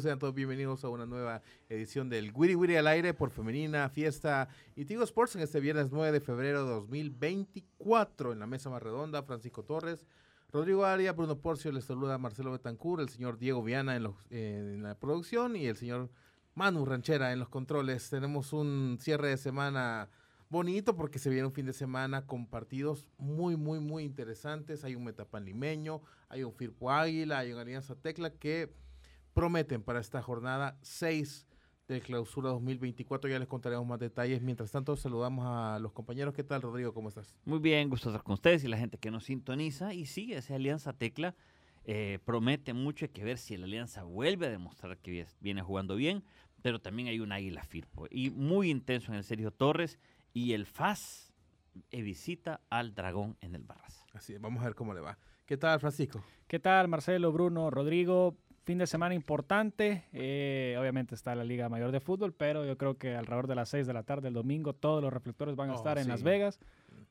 [0.00, 4.48] Sean todos bienvenidos a una nueva edición del Wiri Wiri al aire por Femenina, Fiesta
[4.74, 8.82] y Tigo Sports en este viernes 9 de febrero de 2024 en la mesa más
[8.82, 10.04] redonda, Francisco Torres,
[10.52, 14.98] Rodrigo Aria, Bruno Porcio, les saluda Marcelo Betancur, el señor Diego Viana en, en la
[14.98, 16.10] producción y el señor
[16.54, 18.10] Manu Ranchera en los controles.
[18.10, 20.08] Tenemos un cierre de semana
[20.48, 24.84] bonito porque se viene un fin de semana con partidos muy, muy, muy interesantes.
[24.84, 28.74] Hay un Metapan limeño, hay un Firpo Águila, hay una Alianza Tecla que
[29.34, 31.46] prometen para esta jornada 6
[31.88, 33.28] de clausura 2024.
[33.28, 34.40] Ya les contaremos más detalles.
[34.40, 36.32] Mientras tanto, saludamos a los compañeros.
[36.32, 36.94] ¿Qué tal, Rodrigo?
[36.94, 37.34] ¿Cómo estás?
[37.44, 39.92] Muy bien, gusto estar con ustedes y la gente que nos sintoniza.
[39.92, 41.34] Y sí, esa alianza Tecla
[41.84, 43.04] eh, promete mucho.
[43.04, 46.24] Hay que ver si la alianza vuelve a demostrar que viene jugando bien.
[46.62, 48.06] Pero también hay un águila Firpo.
[48.10, 49.98] Y muy intenso en el Sergio Torres.
[50.32, 51.34] Y el FAS
[51.90, 54.04] eh, visita al Dragón en el Barras.
[54.14, 55.18] Así vamos a ver cómo le va.
[55.44, 56.24] ¿Qué tal, Francisco?
[56.46, 58.38] ¿Qué tal, Marcelo, Bruno, Rodrigo?
[58.64, 60.04] Fin de semana importante.
[60.12, 63.68] Eh, obviamente está la Liga Mayor de Fútbol, pero yo creo que alrededor de las
[63.68, 66.22] 6 de la tarde el domingo todos los reflectores van a oh, estar en Las
[66.22, 66.58] Vegas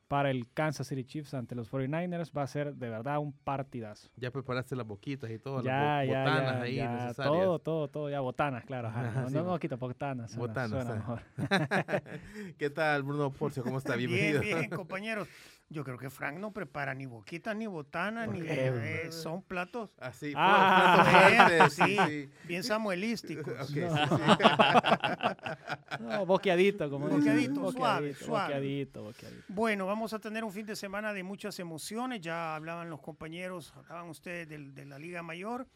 [0.07, 2.35] para el Kansas City Chiefs ante los 49ers.
[2.37, 4.09] Va a ser de verdad un partidazo.
[4.17, 8.65] Ya preparaste las boquitas y todo, ya, las botanas ahí Todo, todo, todo, ya botanas,
[8.65, 8.91] claro.
[9.31, 10.35] no, no, quito botanas.
[10.35, 10.87] Botanas.
[10.87, 11.21] mejor.
[12.57, 13.63] ¿Qué tal, Bruno Porcio?
[13.63, 13.95] ¿Cómo está?
[13.95, 14.41] Bienvenido.
[14.41, 15.27] Bien, bien, compañeros.
[15.73, 19.89] Yo creo que Frank no prepara ni boquitas, ni botanas, ni eh, son platos.
[19.99, 23.53] Así, ah, platos sí, sí, bien samuelísticos.
[23.73, 23.83] Okay,
[25.99, 26.25] no.
[26.25, 28.53] boqueadito, como boqueadito, suave, suave.
[28.53, 29.43] Boqueadito, boqueadito.
[29.47, 32.21] Bueno, vamos a tener un fin de semana de muchas emociones.
[32.21, 35.67] Ya hablaban los compañeros, hablaban ustedes de, de la Liga Mayor.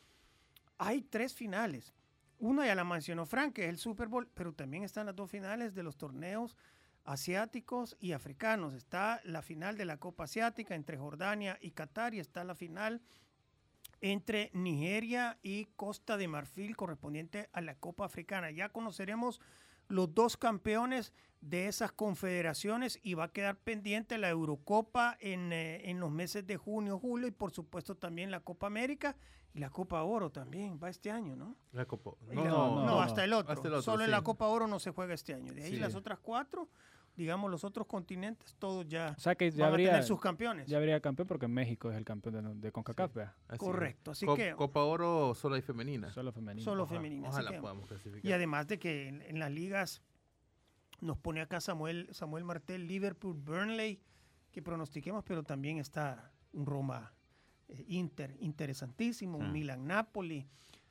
[0.78, 1.94] Hay tres finales.
[2.40, 5.32] Una ya la mencionó Frank, que es el Super Bowl, pero también están las dos
[5.32, 6.56] finales de los torneos
[7.08, 8.74] asiáticos y africanos.
[8.74, 13.02] Está la final de la Copa Asiática entre Jordania y Qatar y está la final
[14.02, 18.52] entre Nigeria y Costa de Marfil correspondiente a la Copa Africana.
[18.52, 19.40] Ya conoceremos
[19.88, 25.90] los dos campeones de esas confederaciones y va a quedar pendiente la Eurocopa en, eh,
[25.90, 29.16] en los meses de junio, julio y por supuesto también la Copa América
[29.54, 31.56] y la Copa Oro también va este año, ¿no?
[31.72, 33.82] La Copa no, no, no, hasta el otro.
[33.82, 35.54] Solo en la Copa Oro no se juega este año.
[35.54, 36.68] De ahí las otras cuatro
[37.18, 40.68] digamos, los otros continentes, todos ya, o sea que ya habría, tener sus campeones.
[40.68, 43.18] Ya habría campeón porque México es el campeón de, CONCACAF,
[43.58, 44.54] Correcto, así que...
[44.56, 46.12] Copa Oro solo hay femenina.
[46.12, 46.64] Solo femenina.
[46.64, 47.28] Solo femenina.
[47.28, 48.24] Ojalá podamos clasificar.
[48.24, 50.04] Y además de que en, las ligas
[51.02, 54.00] nos pone acá Samuel, Samuel Martel, Liverpool, Burnley,
[54.52, 57.14] que pronostiquemos, pero también está un Roma
[57.68, 59.52] eh, Inter interesantísimo, un ah.
[59.52, 60.48] Milan Napoli,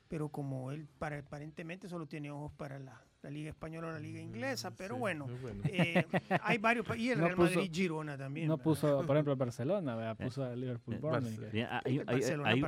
[0.09, 3.99] pero como él para, aparentemente solo tiene ojos para la la Liga Española o la
[3.99, 5.27] Liga Inglesa, pero bueno,
[5.65, 6.05] eh,
[6.41, 8.47] hay varios y el Real Madrid Girona también.
[8.47, 10.95] No puso, por ejemplo, Barcelona, puso a Liverpool
[11.53, 12.63] eh, hay, hay,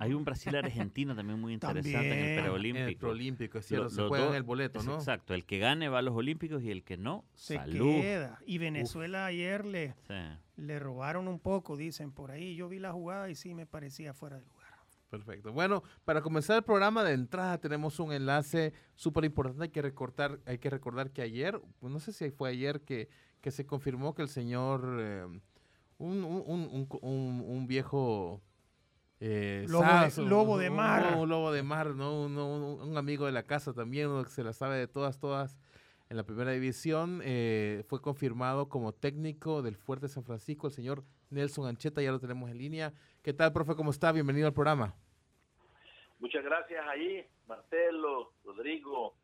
[0.00, 2.88] hay, un Brasil-Argentina también muy interesante en el preolímpico.
[2.88, 4.96] el preolímpico, se juegan el boleto, ¿no?
[4.96, 8.38] Exacto, el que gane va a los olímpicos y el que no, se queda.
[8.46, 9.94] Y Venezuela ayer le,
[10.56, 12.54] le robaron un poco, dicen por ahí.
[12.56, 14.61] Yo vi la jugada y sí me parecía fuera de lugar.
[15.12, 15.52] Perfecto.
[15.52, 19.64] Bueno, para comenzar el programa de entrada tenemos un enlace súper importante.
[19.64, 23.10] Hay que recordar, hay que recordar que ayer, pues no sé si fue ayer que,
[23.42, 25.26] que se confirmó que el señor, eh,
[25.98, 28.40] un, un, un, un, viejo
[29.20, 31.18] eh, lobo, de, mar.
[31.18, 32.22] Un, lobo de mar, ¿no?
[32.24, 35.58] Un, amigo de la casa también, uno que se la sabe de todas, todas
[36.08, 37.20] en la primera división.
[37.22, 42.20] Eh, fue confirmado como técnico del Fuerte San Francisco, el señor Nelson Ancheta, ya lo
[42.20, 42.92] tenemos en línea.
[43.22, 43.74] ¿Qué tal, profe?
[43.74, 44.12] ¿Cómo está?
[44.12, 44.94] Bienvenido al programa.
[46.20, 49.14] Muchas gracias ahí, Marcelo, Rodrigo,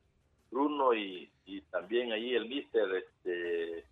[0.51, 1.31] Bruno y,
[1.71, 3.85] también ahí el mister este,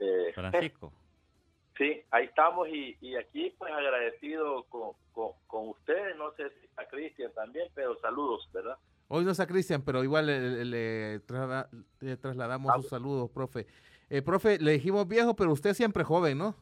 [0.00, 0.92] eh, Francisco.
[1.78, 4.92] Sí, ahí estamos y, aquí pues agradecido con,
[5.46, 8.76] con, ustedes, no sé si está Cristian también, pero saludos, ¿verdad?
[9.08, 11.20] Hoy no está Cristian, pero igual le,
[12.18, 13.66] trasladamos sus saludos, profe.
[14.10, 16.54] Eh, profe, le dijimos viejo, pero usted siempre joven, ¿no?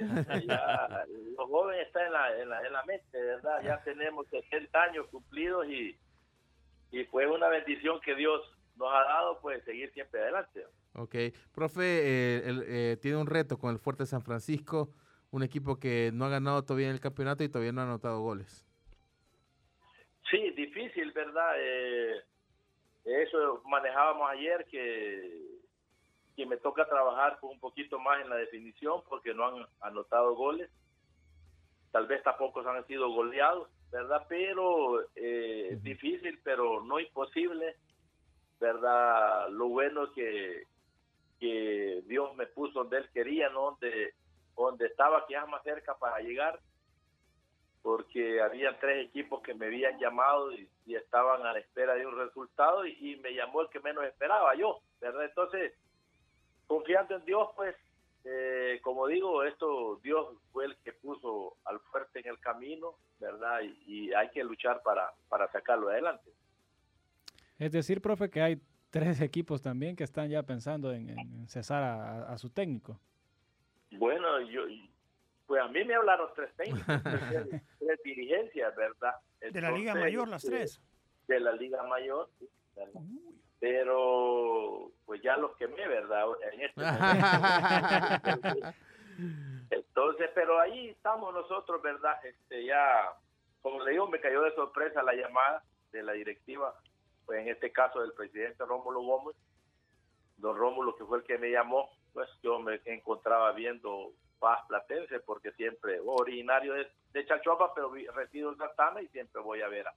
[0.00, 3.62] Los jóvenes están en la, en, la, en la mente, ¿verdad?
[3.62, 5.96] Ya tenemos 60 años cumplidos y,
[6.90, 8.42] y fue una bendición que Dios
[8.76, 10.64] nos ha dado, pues seguir siempre adelante.
[10.94, 11.14] Ok,
[11.54, 14.90] profe, eh, eh, tiene un reto con el Fuerte San Francisco,
[15.30, 18.20] un equipo que no ha ganado todavía en el campeonato y todavía no ha anotado
[18.20, 18.64] goles.
[20.30, 21.52] Sí, difícil, ¿verdad?
[21.58, 22.22] Eh,
[23.04, 25.55] eso manejábamos ayer, que,
[26.36, 30.34] que me toca trabajar con un poquito más en la definición porque no han anotado
[30.34, 30.70] goles.
[31.90, 34.26] Tal vez tampoco han sido goleados, ¿verdad?
[34.28, 37.76] Pero es difícil, pero no imposible,
[38.60, 39.48] ¿verdad?
[39.48, 40.66] Lo bueno es que
[41.38, 43.72] que Dios me puso donde Él quería, ¿no?
[43.72, 44.14] donde,
[44.56, 46.58] donde estaba quizás más cerca para llegar,
[47.82, 52.16] porque había tres equipos que me habían llamado y, estaban a la espera de un
[52.16, 55.24] resultado y, me llamó el que menos esperaba yo, ¿verdad?
[55.24, 55.74] Entonces,
[56.66, 57.74] confiando en Dios, pues,
[58.24, 63.60] eh, como digo, esto Dios fue el que puso al fuerte en el camino, ¿verdad?
[63.86, 66.30] Y, hay que luchar para, para sacarlo adelante.
[67.58, 68.60] Es decir, profe, que hay
[68.90, 72.98] tres equipos también que están ya pensando en, cesar a, su técnico.
[73.92, 74.62] Bueno, yo,
[75.46, 79.14] pues a mí me hablaron tres técnicos, tres, dirigencias, ¿verdad?
[79.40, 80.80] de la Liga Mayor, las este, tres.
[81.28, 82.28] De la Liga Mayor,
[83.58, 86.26] pero pues ya los quemé, ¿verdad?
[86.52, 86.80] En este
[89.70, 92.14] Entonces, pero ahí estamos nosotros, ¿verdad?
[92.24, 93.12] Este, ya,
[93.62, 96.74] como le digo, me cayó de sorpresa la llamada de la directiva
[97.26, 99.36] pues en este caso del presidente Rómulo Gómez,
[100.38, 105.20] don Rómulo que fue el que me llamó, pues yo me encontraba viendo Paz Platense
[105.20, 109.88] porque siempre, originario de, de Chachuapa, pero resido en Santana y siempre voy a ver
[109.88, 109.94] a,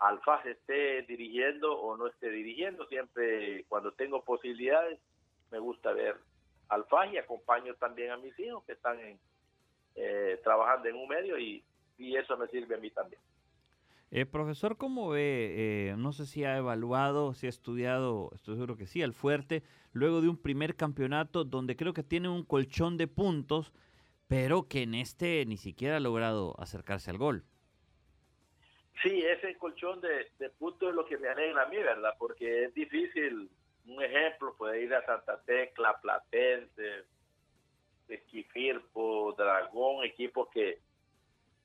[0.00, 4.98] al FAS esté dirigiendo o no esté dirigiendo, siempre cuando tengo posibilidades
[5.50, 6.16] me gusta ver
[6.68, 9.18] al FAS y acompaño también a mis hijos que están en,
[9.94, 11.62] eh, trabajando en un medio y,
[11.98, 13.20] y eso me sirve a mí también.
[14.12, 15.90] Eh, profesor, ¿cómo ve?
[15.90, 19.62] Eh, no sé si ha evaluado, si ha estudiado, estoy seguro que sí, al fuerte,
[19.92, 23.72] luego de un primer campeonato donde creo que tiene un colchón de puntos,
[24.26, 27.44] pero que en este ni siquiera ha logrado acercarse al gol.
[29.02, 32.14] Sí, ese colchón de, puntos es lo que me alegra a mí, ¿verdad?
[32.18, 33.50] Porque es difícil,
[33.86, 37.04] un ejemplo, puede ir a Santa Tecla, Platense,
[38.08, 40.80] Esquifirpo, Dragón, equipos que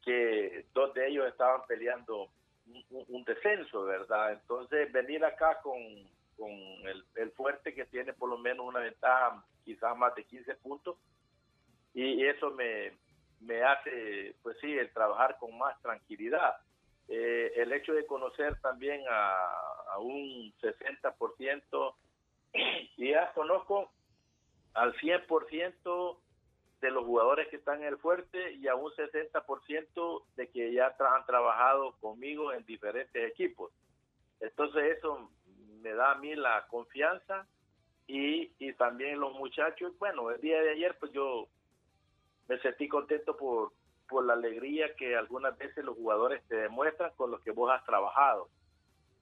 [0.06, 2.30] que dos de ellos estaban peleando
[2.92, 4.34] un, descenso, ¿verdad?
[4.34, 5.82] Entonces, venir acá con,
[6.38, 6.52] con
[7.16, 10.96] el, fuerte que tiene por lo menos una ventaja quizás más de 15 puntos,
[11.94, 12.92] y eso me,
[13.40, 16.58] me hace, pues sí, el trabajar con más tranquilidad.
[17.08, 19.36] Eh, el hecho de conocer también a,
[19.94, 21.96] a un 60%,
[22.98, 23.92] y ya conozco
[24.74, 26.18] al 100%
[26.82, 30.96] de los jugadores que están en el fuerte y a un 60% de que ya
[31.00, 33.72] han trabajado conmigo en diferentes equipos.
[34.40, 35.32] Entonces eso
[35.82, 37.48] me da a mí la confianza
[38.08, 41.48] y, y también los muchachos, bueno, el día de ayer pues yo
[42.48, 43.72] me sentí contento por,
[44.08, 47.84] por la alegría que algunas veces los jugadores te demuestran con los que vos has
[47.86, 48.50] trabajado.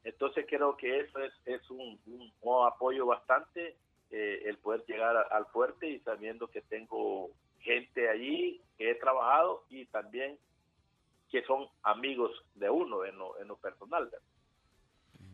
[0.03, 1.99] Entonces creo que eso es, es un,
[2.41, 3.77] un, apoyo bastante
[4.11, 9.63] eh, el poder llegar al fuerte y sabiendo que tengo gente allí que he trabajado
[9.69, 10.37] y también
[11.31, 14.09] que son amigos de uno en lo, en lo personal.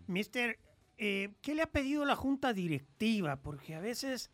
[0.08, 0.58] Mister,
[0.98, 3.38] eh, ¿qué le ha pedido la junta directiva?
[3.38, 4.32] Porque a veces,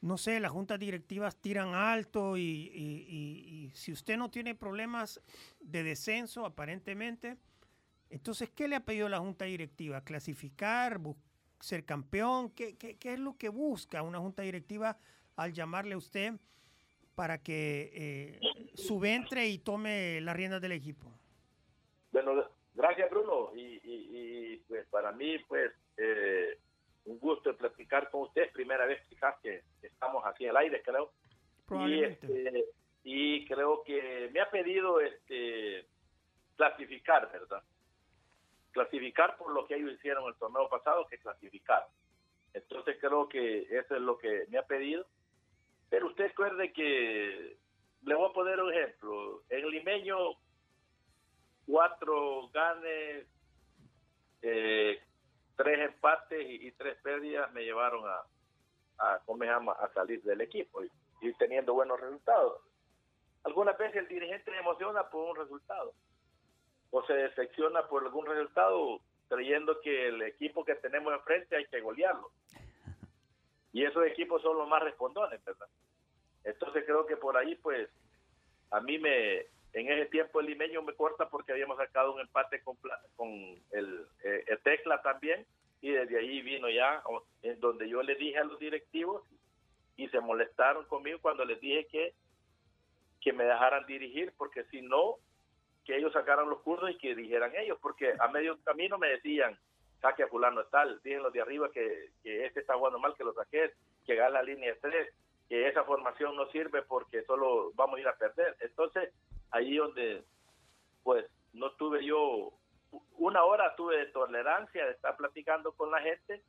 [0.00, 5.20] no sé, las juntas directivas tiran alto y, si usted no tiene problemas
[5.60, 7.36] de descenso, aparentemente,
[8.10, 10.02] entonces, ¿qué le ha pedido la junta directiva?
[10.02, 10.98] ¿Clasificar?
[11.60, 12.50] ¿Ser campeón?
[12.50, 14.96] ¿Qué, qué, qué es lo que busca una junta directiva
[15.36, 16.34] al llamarle a usted?
[17.18, 18.40] para que eh,
[18.74, 21.12] subentre y tome las riendas del equipo?
[22.12, 26.60] Bueno, gracias Bruno y, pues para mí pues eh,
[27.10, 31.12] un gusto platicar con usted, primera vez quizás que estamos aquí en el aire creo.
[31.70, 32.64] Y, este,
[33.04, 35.86] y creo que me ha pedido este
[36.56, 37.62] clasificar, ¿verdad?
[38.72, 41.86] Clasificar por lo que ellos hicieron el torneo pasado, que clasificar.
[42.54, 45.06] Entonces creo que eso es lo que me ha pedido
[45.90, 47.56] pero usted recuerde que,
[48.02, 50.16] le voy a poner un ejemplo, en Limeño,
[51.66, 53.26] cuatro ganes,
[54.42, 55.00] eh,
[55.58, 58.22] tres empates y, tres pérdidas me llevaron a,
[58.98, 60.80] a, a salir del equipo
[61.20, 62.62] y, teniendo buenos resultados.
[63.42, 65.92] Algunas veces el dirigente se emociona por un resultado,
[66.92, 71.80] o se decepciona por algún resultado creyendo que el equipo que tenemos enfrente hay que
[71.80, 72.30] golearlo.
[73.72, 75.68] Y esos equipos son los más respondones, ¿verdad?
[76.44, 77.90] Entonces creo que por ahí, pues,
[78.70, 79.46] a mí me,
[79.80, 82.76] en ese tiempo el limeño me corta porque habíamos sacado un empate con,
[83.72, 85.46] eh, el Tecla también,
[85.80, 87.02] y desde ahí vino ya,
[87.42, 89.22] en donde yo le dije a los directivos,
[89.96, 92.14] y se molestaron conmigo cuando les dije que,
[93.20, 95.16] que me dejaran dirigir, porque si no,
[95.84, 99.58] que ellos sacaran los cursos y que dijeran ellos, porque a medio camino me decían,
[100.00, 103.32] saque a fulano tal, dicen los de arriba que, este está jugando mal, que lo
[103.34, 103.72] saques,
[104.06, 105.14] que haga la línea de tres,
[105.48, 108.56] que esa formación no sirve porque solo vamos a ir a perder.
[108.60, 109.12] Entonces,
[109.50, 110.24] ahí donde,
[111.02, 112.52] pues, no tuve yo,
[113.16, 116.42] una hora tuve de tolerancia de estar platicando con la gente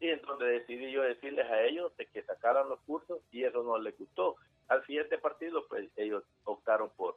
[0.00, 3.62] y en donde decidí yo decirles a ellos de que sacaran los cursos y eso
[3.62, 4.36] no les gustó.
[4.68, 7.16] Al siguiente partido, pues, ellos optaron por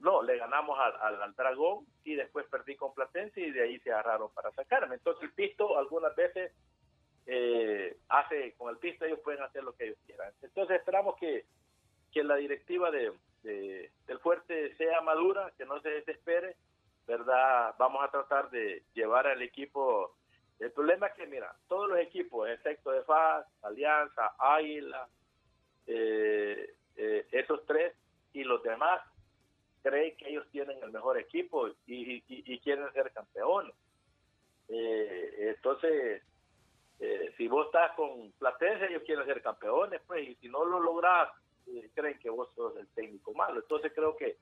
[0.00, 3.90] no, le ganamos al, al, Dragón y después perdí con Platense y de ahí se
[3.90, 4.96] agarraron para sacarme.
[4.96, 6.52] Entonces el pisto algunas veces
[7.26, 10.32] eh, hace, con el pisto ellos pueden hacer lo que ellos quieran.
[10.42, 11.46] Entonces esperamos que,
[12.12, 16.56] que la directiva de, del fuerte sea madura, que no se desespere,
[17.06, 17.74] ¿verdad?
[17.78, 20.16] Vamos a tratar de llevar al equipo.
[20.58, 25.08] El problema es que, mira, todos los equipos, excepto de FAS, Alianza, Águila,
[25.86, 27.94] eh, eh, esos tres
[28.32, 29.02] y los demás
[29.82, 32.20] creen que ellos tienen el mejor equipo y,
[32.60, 33.74] quieren ser campeones.
[34.68, 36.22] Eh, entonces,
[37.00, 40.78] eh, si vos estás con Platense, ellos quieren ser campeones, pues, y si no lo
[40.80, 41.30] logras,
[41.94, 43.60] creen que vos sos el técnico malo.
[43.60, 44.36] Entonces, creo que,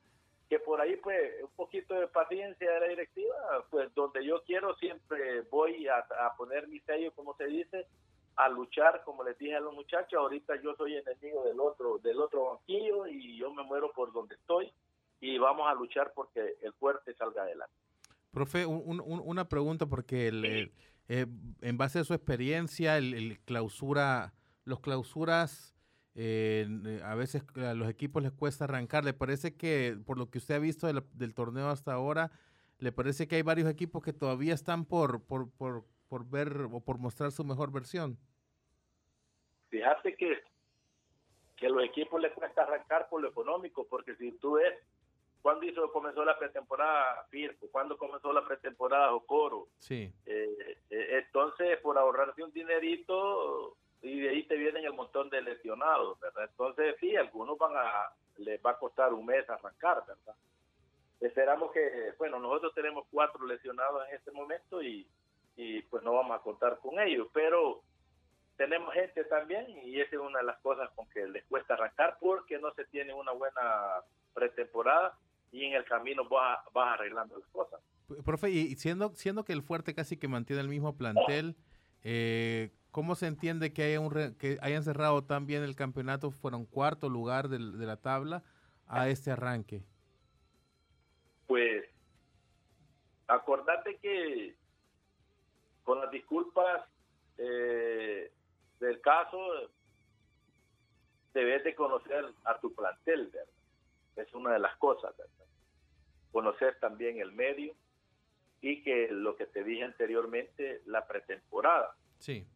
[0.48, 3.34] que por ahí, pues, un poquito de paciencia de la directiva,
[3.70, 7.86] pues, donde yo quiero, siempre voy a, a poner mi sello, como se dice,
[8.36, 12.18] a luchar, como les dije a los muchachos, ahorita yo soy enemigo del otro, del
[12.20, 14.72] otro banquillo y yo me muero por donde estoy
[15.20, 17.74] y vamos a luchar porque el fuerte salga adelante.
[18.30, 20.72] Profe, una pregunta porque el,
[21.08, 21.26] eh,
[21.60, 24.32] en base a su experiencia, el, clausura,
[24.64, 25.74] los clausuras,
[26.22, 29.04] eh, a veces a los equipos les cuesta arrancar.
[29.06, 32.30] ¿Le parece que, por lo que usted ha visto del, torneo hasta ahora,
[32.78, 36.80] le parece que hay varios equipos que todavía están por, por, por, por ver o
[36.80, 38.18] por mostrar su mejor versión?
[39.70, 40.42] Fíjate que,
[41.56, 44.74] que a los equipos les cuesta arrancar por lo económico, porque si tú ves
[45.42, 47.66] ¿Cuándo hizo, comenzó la pretemporada Firpo?
[47.72, 49.68] ¿Cuándo comenzó la pretemporada Jocoro?
[49.78, 50.12] Sí.
[50.26, 55.42] Eh, eh, entonces, por ahorrarse un dinerito, y de ahí te vienen el montón de
[55.42, 56.48] lesionados, ¿verdad?
[56.50, 60.34] Entonces, sí, algunos van a, les va a costar un mes arrancar, ¿verdad?
[61.20, 65.06] Esperamos que, bueno, nosotros tenemos cuatro lesionados en este momento y,
[65.56, 67.82] y pues no vamos a contar con ellos, pero
[68.56, 72.16] tenemos gente también y esa es una de las cosas con que les cuesta arrancar
[72.20, 73.60] porque no se tiene una buena
[74.32, 75.18] pretemporada
[75.52, 77.80] y en el camino vas, vas arreglando las cosas.
[78.24, 81.56] Profe, y siendo, siendo que el fuerte casi que mantiene el mismo plantel,
[82.02, 86.66] eh, ¿cómo se entiende que, haya un que hayan cerrado tan bien el campeonato, fueron
[86.66, 88.42] cuarto lugar de, la tabla
[88.86, 89.82] a este arranque?
[91.46, 91.84] Pues,
[93.26, 94.54] acordate que
[95.84, 96.88] con las disculpas
[97.38, 98.32] eh,
[98.78, 99.38] del caso,
[101.34, 103.54] debes de conocer a tu plantel, ¿verdad?
[104.16, 105.40] Es una de las cosas, ¿verdad?
[106.32, 107.74] conocer también el medio
[108.60, 111.96] y que lo que te dije anteriormente, la pretemporada.
[112.18, 112.46] Sí.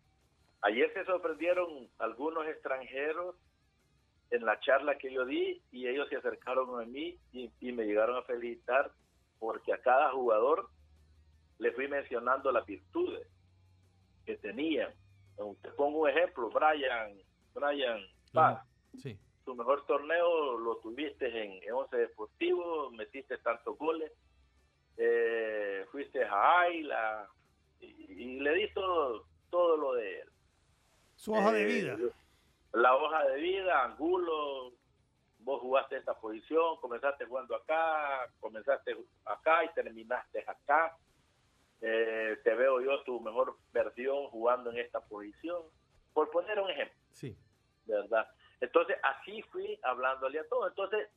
[0.65, 3.37] Ayer se sorprendieron algunos extranjeros
[4.31, 8.17] en la charla que yo di y ellos se acercaron a mí y, me llegaron
[8.17, 8.91] a felicitar
[9.39, 10.69] porque a cada jugador
[11.59, 13.29] le fui mencionando las virtudes
[14.25, 14.93] que tenían.
[15.63, 17.19] Te pongo un ejemplo, Brian,
[17.55, 18.01] Brian
[18.33, 18.67] Paz.
[19.03, 24.11] Sí tu mejor torneo lo tuviste en, Once Deportivo, metiste tantos goles,
[24.97, 27.29] eh, fuiste a Ayla
[27.81, 29.27] y, le di todo,
[29.77, 30.29] lo de él.
[31.25, 31.95] Su hoja de vida.
[31.95, 32.11] Eh,
[32.75, 34.75] la hoja de vida, Angulo,
[35.39, 40.95] vos jugaste esta posición, comenzaste jugando acá, comenzaste acá y terminaste acá.
[41.81, 45.63] Eh, te veo yo tu mejor versión jugando en esta posición.
[46.13, 46.99] Por poner un ejemplo.
[47.13, 47.35] Sí.
[47.87, 48.29] ¿Verdad?
[48.61, 50.69] Entonces, así fui hablándole a todos.
[50.69, 51.09] Entonces,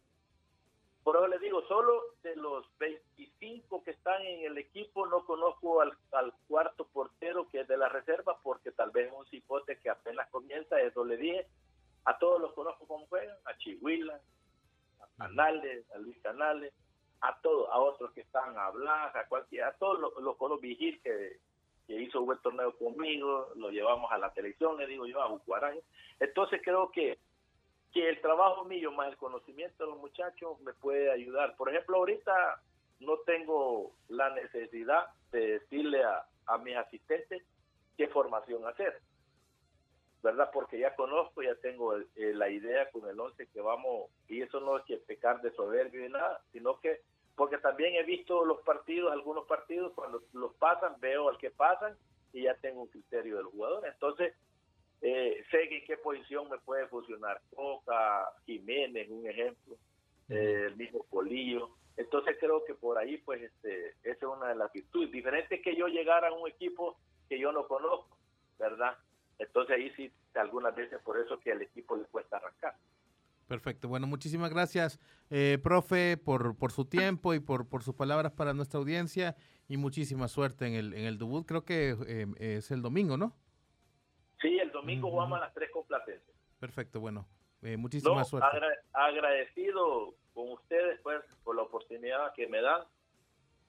[1.08, 5.80] por eso les digo, solo de los 25 que están en el equipo, no conozco
[5.80, 5.94] al,
[6.50, 10.28] cuarto portero que es de la reserva, porque tal vez es un cipote que apenas
[10.32, 11.48] comienza, eso le dije.
[12.04, 14.20] A todos los conozco como juegan, a Chihuila,
[15.00, 16.74] a Canales, a Luis Canales,
[17.22, 21.00] a todos, a otros que están a Blas, a cualquiera, a todos los, conozco, Vigil,
[21.02, 21.40] que,
[21.88, 25.30] que hizo un buen torneo conmigo, lo llevamos a la televisión, le digo yo, a
[25.30, 25.80] Bucuarán.
[26.20, 27.18] Entonces creo que
[27.98, 31.56] que el trabajo mío más el conocimiento de los muchachos me puede ayudar.
[31.56, 32.62] Por ejemplo, ahorita
[33.00, 37.42] no tengo la necesidad de decirle a, a mis asistentes
[37.98, 39.02] qué formación hacer.
[40.22, 40.52] ¿Verdad?
[40.54, 44.78] Porque ya conozco, ya tengo la idea con el 11 que vamos, y eso no
[44.78, 47.02] es que pecar de soberbio ni nada, sino que,
[47.36, 51.98] porque también he visto los partidos, algunos partidos, cuando los pasan, veo al que pasan
[52.32, 53.88] y ya tengo un criterio del jugador.
[53.88, 54.36] Entonces,
[55.02, 57.42] eh, sé en qué posición me puede funcionar.
[57.56, 59.76] Coca, Jiménez, un ejemplo,
[60.30, 61.70] eh, el mismo Polillo.
[61.96, 65.12] Entonces creo que por ahí, pues, este, esa es una de las virtudes.
[65.12, 68.18] Diferente que yo llegara a un equipo que yo no conozco,
[68.60, 68.98] ¿verdad?
[69.40, 72.76] Entonces ahí sí, algunas veces por eso que al equipo le cuesta arrancar.
[73.48, 73.88] Perfecto.
[73.88, 75.00] Bueno, muchísimas gracias,
[75.30, 79.36] eh, profe, por, por su tiempo y por, por sus palabras para nuestra audiencia
[79.70, 81.46] y muchísima suerte en el, en el debut.
[81.48, 83.36] Creo que eh, es el domingo, ¿no?
[84.42, 86.32] Sí, el domingo jugamos a las tres con Platense.
[86.60, 87.28] Perfecto, bueno.
[87.64, 88.48] Eh, muchísima suerte.
[88.94, 92.84] agradecido con ustedes pues por la oportunidad que me dan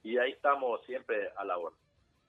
[0.03, 1.75] y ahí estamos siempre a la hora.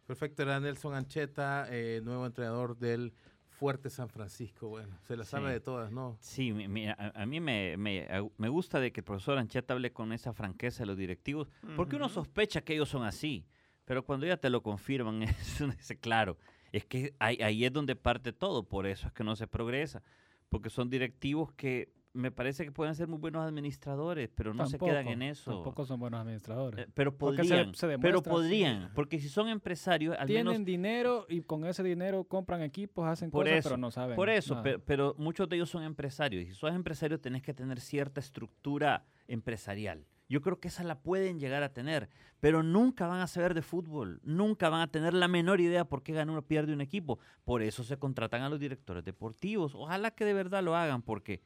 [0.08, 3.14] Perfecto, era Nelson Ancheta, eh, nuevo entrenador del
[3.48, 4.70] Fuerte San Francisco.
[4.70, 6.18] Bueno, se la sabe de todas, ¿no?
[6.20, 6.50] Sí,
[6.98, 10.88] a, mí me, me, gusta de que el profesor Ancheta hable con esa franqueza de
[10.88, 13.46] los directivos, porque uno sospecha que ellos son así,
[13.86, 16.38] pero cuando ya te lo confirman, es dice, claro,
[16.72, 20.04] es que ahí, ahí es donde parte todo, por eso es que no se progresa,
[20.50, 24.80] porque son directivos que me parece que pueden ser muy buenos administradores, pero no se
[24.80, 25.52] quedan en eso.
[25.52, 26.86] Tampoco son buenos administradores.
[26.86, 27.72] Eh, pero podrían,
[28.02, 33.08] pero podrían, porque si son empresarios, al tienen dinero y con ese dinero compran equipos,
[33.08, 34.16] hacen cosas, pero no saben.
[34.16, 36.44] Por eso, pero, muchos de ellos son empresarios.
[36.44, 40.06] Y si sos empresario tenés que tener cierta estructura empresarial.
[40.30, 42.08] Yo creo que esa la pueden llegar a tener,
[42.40, 46.04] pero nunca van a saber de fútbol, nunca van a tener la menor idea por
[46.04, 47.18] qué gana o pierde un equipo.
[47.44, 49.74] Por eso se contratan a los directores deportivos.
[49.74, 51.42] Ojalá que de verdad lo hagan, porque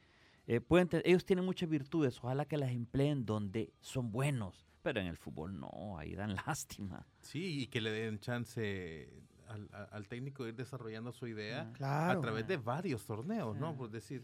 [0.46, 5.06] eh, pueden ellos tienen muchas virtudes, ojalá que las empleen donde son buenos, pero en
[5.06, 7.06] el fútbol no, ahí dan lástima.
[7.22, 9.08] Sí, y que le den chance
[9.48, 13.74] al, técnico de ir desarrollando su idea a través de varios torneos, ¿no?
[13.74, 14.22] Por decir...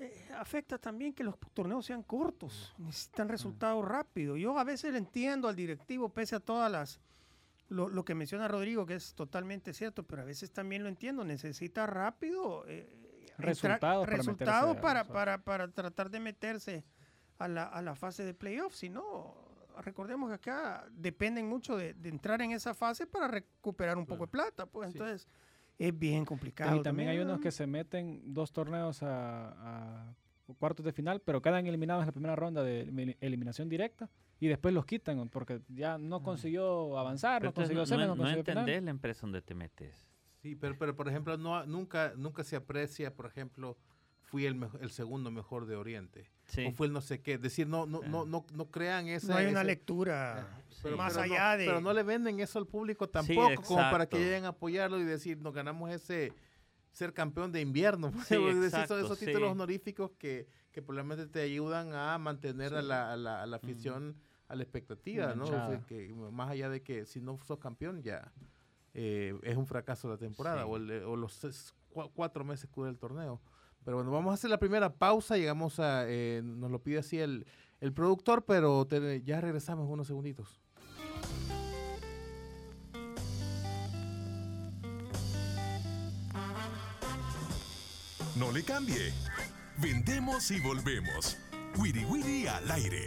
[0.00, 4.38] Eh, afecta también que los torneos sean cortos, necesitan resultados rápidos.
[4.38, 7.00] Yo a veces le entiendo al directivo, pese a todas las...
[7.68, 11.86] Lo, que menciona Rodrigo, que es totalmente cierto, pero a veces también lo entiendo, necesita
[11.86, 16.84] rápido eh, resultados para, resultados para, para, para, tratar de meterse
[17.38, 18.78] a la, a la fase de playoffs.
[18.78, 19.36] Si no,
[19.82, 24.32] recordemos que acá dependen mucho de, entrar en esa fase para recuperar un poco de
[24.32, 24.66] plata.
[24.66, 25.28] Pues entonces
[25.80, 26.76] es bien complicado.
[26.76, 30.14] Y también, hay unos que se meten dos torneos a,
[30.58, 34.74] cuartos de final, pero quedan eliminados en la primera ronda de eliminación directa y después
[34.74, 36.22] los quitan porque ya no ah.
[36.22, 40.08] consiguió avanzar, no consiguió ser, no, no, entendés la empresa donde te metes.
[40.42, 43.76] Sí, pero, pero por ejemplo, no, nunca, nunca se aprecia, por ejemplo,
[44.22, 46.30] fui el, el segundo mejor de Oriente.
[46.66, 47.34] O fue el no sé qué.
[47.34, 49.28] Es decir, no, no, no, no, no crean esa.
[49.28, 50.62] No hay una lectura
[50.96, 51.66] más allá de.
[51.66, 55.04] Pero no le venden eso al público tampoco, como para que lleguen a apoyarlo y
[55.04, 56.32] decir, nos ganamos ese
[56.92, 58.12] ser campeón de invierno.
[58.28, 63.42] son esos títulos honoríficos que, que probablemente te ayudan a mantener a, la, a, la,
[63.42, 64.16] a la afición
[64.50, 65.46] a la expectativa, ¿no?
[65.86, 68.32] que más allá de que si no sos campeón, ya
[68.94, 71.72] eh, es un fracaso la temporada o, los
[72.14, 73.40] cuatro meses que dura el torneo.
[73.84, 75.36] Pero bueno, vamos a hacer la primera pausa.
[75.36, 77.46] Llegamos a, eh, nos lo pide así el,
[77.80, 78.86] el productor, pero
[79.24, 80.60] ya regresamos unos segunditos.
[88.36, 89.12] No le cambie.
[89.78, 91.36] Vendemos y volvemos.
[91.78, 93.06] Wiri Wiri al aire.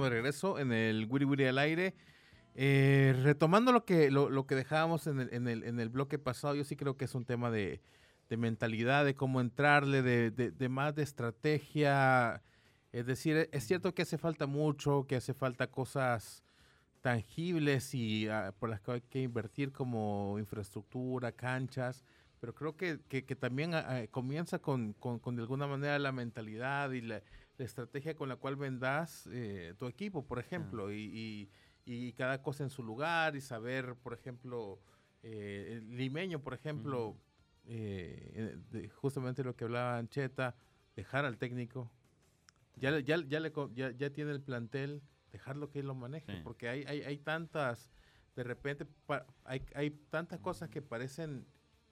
[0.00, 1.94] Estamos de regreso en el Wiri Wiri al aire.
[2.54, 6.54] Eh, retomando lo que, lo, que dejábamos en el, en, el, en el, bloque pasado,
[6.54, 7.82] yo sí creo que es un tema de,
[8.30, 12.42] de mentalidad, de cómo entrarle, de, de, más de estrategia.
[12.92, 16.44] Es decir, es cierto que hace falta mucho, que hace falta cosas
[17.02, 22.06] tangibles y ah, por las que hay que invertir como infraestructura, canchas,
[22.40, 26.10] pero creo que, que, también ah, ah, comienza con, con, con, de alguna manera la
[26.10, 27.20] mentalidad y la,
[27.60, 31.50] la estrategia con la cual vendas eh, tu equipo, por ejemplo, y,
[31.84, 34.80] y, cada cosa en su lugar y saber, por ejemplo,
[35.22, 37.18] eh, el limeño, por ejemplo,
[37.66, 38.56] eh,
[38.94, 40.56] justamente lo que hablaba Ancheta,
[40.96, 41.92] dejar al técnico,
[42.76, 46.66] ya, ya, ya, le, ya, ya tiene el plantel, dejarlo que él lo maneje, porque
[46.66, 47.92] hay, hay, hay tantas,
[48.36, 48.86] de repente,
[49.44, 51.46] hay, hay tantas cosas que parecen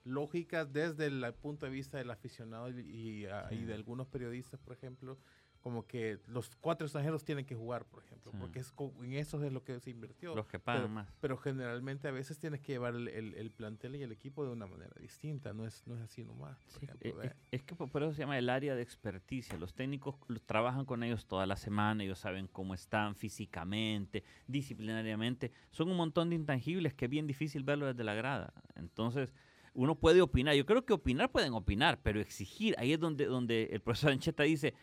[0.04, 5.18] lógicas desde el punto de vista del aficionado y, y de algunos periodistas, por ejemplo,
[5.62, 9.53] como que los cuatro extranjeros tienen que jugar, por ejemplo, porque es, en eso es
[9.53, 10.35] lo que se invirtió.
[10.35, 11.09] Los que pagan pero, más.
[11.21, 14.66] Pero generalmente a veces tienes que llevar el, el, plantel y el equipo de una
[14.66, 16.57] manera distinta, no es, no es así nomás.
[16.83, 19.59] Eh, eh, es, que por eso se llama el área de experticia.
[19.59, 20.16] Los técnicos
[20.47, 25.51] trabajan con ellos toda la semana, ellos saben cómo están físicamente, disciplinariamente.
[25.71, 28.53] Son un montón de intangibles que es bien difícil verlo desde la grada.
[28.77, 29.33] Entonces
[29.75, 30.55] uno puede opinar.
[30.55, 34.42] Yo creo que opinar pueden opinar, pero exigir, ahí es donde, donde el profesor Ancheta
[34.42, 34.75] dice,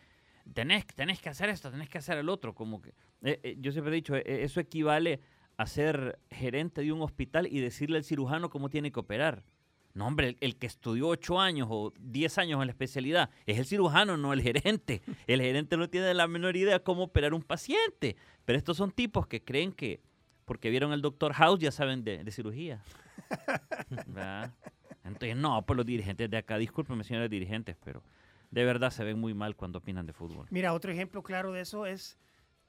[0.52, 2.54] tenés, tenés que hacer esto, tenés que hacer el otro.
[2.54, 2.90] Como que,
[3.22, 5.20] eh, eh, yo siempre he dicho, eh, eso equivale
[5.56, 9.44] a ser gerente de un hospital y decirle al cirujano cómo tiene que operar.
[9.94, 13.64] No, hombre, el, que estudió ocho años o diez años en la especialidad es el
[13.64, 15.00] cirujano, no el gerente.
[15.26, 18.16] El gerente no tiene la menor idea cómo operar un paciente.
[18.44, 20.02] Pero estos son tipos que creen que
[20.44, 22.82] porque vieron el doctor House ya saben de, cirugía.
[25.04, 28.02] Entonces, no, pues los dirigentes de acá, discúlpenme señores dirigentes, pero
[28.50, 30.46] de verdad se ven muy mal cuando opinan de fútbol.
[30.50, 32.18] Mira, otro ejemplo claro de eso es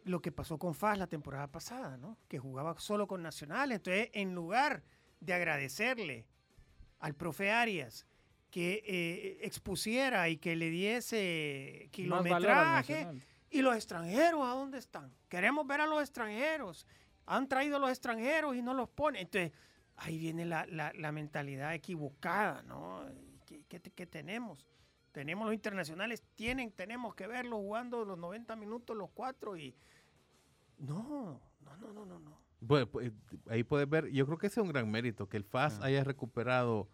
[0.03, 2.17] lo que pasó con Faz la temporada pasada, ¿no?
[2.27, 3.71] Que jugaba solo con Nacional.
[3.71, 4.83] Entonces, en lugar
[5.19, 6.25] de agradecerle
[6.99, 8.05] al profe Arias
[8.49, 13.07] que eh, expusiera y que le diese kilometraje,
[13.49, 15.13] y los extranjeros, ¿a dónde están?
[15.29, 16.85] Queremos ver a los extranjeros.
[17.25, 19.21] Han traído a los extranjeros y no los ponen.
[19.21, 19.51] Entonces,
[19.95, 23.05] ahí viene la, mentalidad equivocada, ¿no?
[23.45, 24.65] ¿Qué, qué tenemos?
[25.17, 29.73] Tenemos los internacionales, tienen, tenemos que verlos jugando los 90 minutos los cuatro y
[30.77, 32.39] no, no, no, no, no, no.
[32.60, 33.12] Bueno, pues,
[33.49, 36.03] ahí puedes ver, yo creo que ese es un gran mérito, que el FAS haya
[36.03, 36.88] recuperado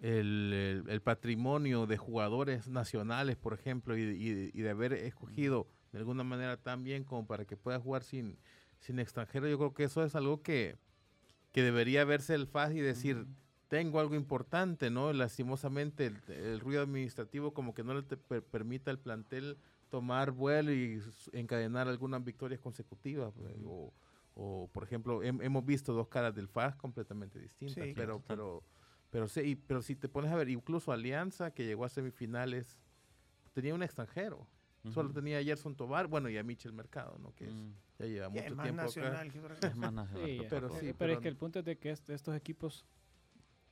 [0.00, 6.82] el, patrimonio de jugadores nacionales, por ejemplo, y, de haber escogido de alguna manera tan
[6.82, 8.38] bien como para que pueda jugar sin,
[8.78, 9.48] sin extranjero.
[9.48, 10.78] Yo creo que eso es algo que,
[11.52, 13.26] que debería verse el FAS y decir,
[13.70, 15.12] tengo algo importante, ¿no?
[15.12, 19.58] Lastimosamente el, ruido administrativo como que no le permita al plantel
[19.90, 21.00] tomar vuelo y
[21.32, 23.32] encadenar algunas victorias consecutivas.
[23.32, 23.54] Pues,
[24.34, 28.64] o, por ejemplo, hemos visto dos caras del FAS completamente distintas, pero, pero,
[29.08, 32.76] pero, sí, pero si te pones a ver, incluso Alianza, que llegó a semifinales,
[33.52, 34.48] tenía un extranjero.
[34.92, 37.34] Solo tenía a Gerson Tobar, bueno, y a Michel Mercado, ¿no?
[37.34, 37.74] Que mm.
[37.98, 39.28] ya lleva mucho tiempo nacional,
[39.62, 40.46] Es más nacional.
[40.48, 42.86] pero, sí, pero, es que el punto es de que estos equipos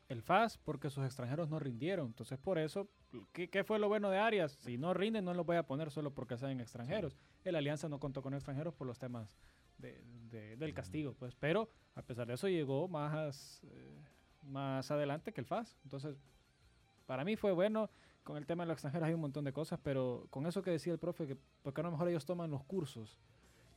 [0.09, 2.07] el FAS porque sus extranjeros no rindieron.
[2.07, 2.89] Entonces, por eso,
[3.33, 4.53] ¿qué, fue lo bueno de Arias?
[4.53, 7.17] Si no rinden, no los voy a poner solo porque sean extranjeros.
[7.45, 9.39] El Alianza no contó con extranjeros por los temas
[9.79, 11.35] del castigo, pues.
[11.37, 13.99] Pero, a pesar de eso, llegó más, eh,
[14.43, 15.77] más adelante que el FAS.
[15.85, 16.17] Entonces,
[17.07, 17.91] para mí fue bueno.
[18.25, 20.71] Con el tema de los extranjeros hay un montón de cosas, pero con eso que
[20.71, 23.19] decía el profe, que porque a lo mejor ellos toman los cursos.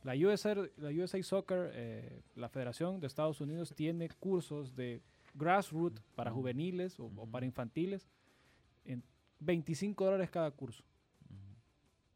[0.02, 5.00] La USA, la USA Soccer, eh, la Federación de Estados Unidos, tiene cursos de
[5.34, 8.08] grassroots para juveniles o, para infantiles
[8.84, 9.02] en
[9.40, 10.84] 25 dólares cada curso.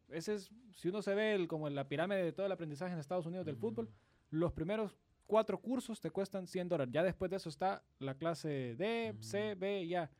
[0.09, 2.99] Ese es, si uno se ve el, como la pirámide de todo el aprendizaje en
[2.99, 3.91] Estados Unidos del fútbol,
[4.31, 6.93] los primeros cuatro cursos te cuestan 100 dólares.
[6.93, 10.11] Ya después de eso está la clase D, C, B y A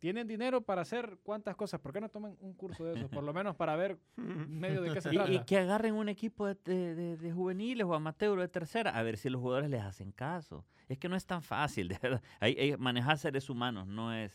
[0.00, 1.78] tienen dinero para hacer cuántas cosas.
[1.78, 3.08] ¿Por qué no toman un curso de eso?
[3.08, 5.30] Por lo menos para ver medio de qué se trata.
[5.30, 9.28] Y, que agarren un equipo de, juveniles o amateur o de tercera, a ver si
[9.28, 10.64] los jugadores les hacen caso.
[10.88, 12.22] Es que no es tan fácil, de verdad.
[12.40, 14.32] Hay, manejar seres humanos no es,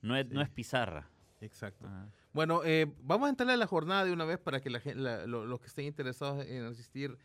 [0.00, 1.10] no es, no es pizarra.
[1.40, 1.88] Exacto.
[2.32, 5.60] Bueno, eh, vamos a entrarle a la jornada de una vez para que la, los
[5.60, 7.18] que estén interesados en asistir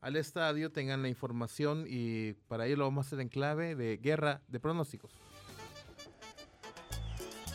[0.00, 3.98] al estadio tengan la información y para ello lo vamos a hacer en clave de
[3.98, 5.12] guerra de pronósticos.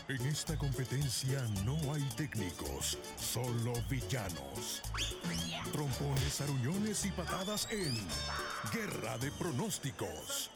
[0.07, 4.83] En esta competencia no hay técnicos, solo villanos.
[5.71, 7.95] Trompones, aruñones y patadas en
[8.71, 10.51] Guerra de Pronósticos.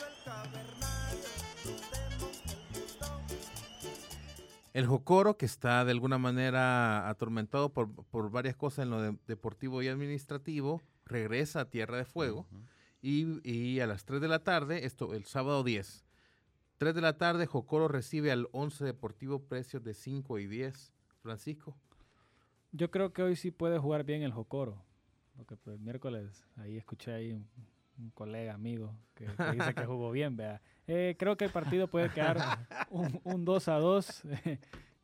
[4.72, 9.88] El Jocoro, que está de alguna manera atormentado por, varias cosas en lo deportivo y
[9.88, 12.46] administrativo, regresa a Tierra de Fuego
[13.02, 16.06] y, y, a las 3 de la tarde, esto el sábado 10,
[16.80, 20.94] 3 de la tarde, Jocoro recibe al 11 Deportivo precios de 5 y 10.
[21.22, 21.76] Francisco.
[22.72, 24.82] Yo creo que hoy sí puede jugar bien el Jocoro.
[25.36, 30.38] Porque pues, el miércoles ahí escuché ahí un, colega, amigo, que, dice que jugó bien,
[30.38, 30.62] vea.
[30.88, 34.24] Eh, creo que el partido puede quedar un, un 2 a 2.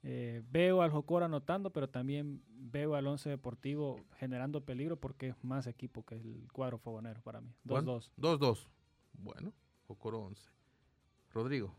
[0.08, 5.44] Eh, veo al Jocoro anotando, pero también veo al Once Deportivo generando peligro porque es
[5.44, 7.52] más equipo que el cuadro fogonero para mí.
[7.66, 8.12] 2-2.
[8.16, 8.68] 2-2.
[9.14, 9.52] Bueno,
[9.88, 10.55] Jocoro 11.
[11.36, 11.76] Rodrigo.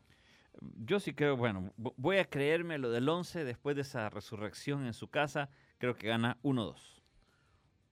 [0.61, 4.95] Yo sí creo, bueno, voy a creerme lo del 11 después de esa resurrección en
[4.95, 5.51] su casa.
[5.79, 7.03] Creo que gana 1-2.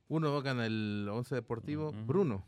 [0.08, 1.92] 1-2 gana el 11 Deportivo.
[1.92, 2.44] Bruno.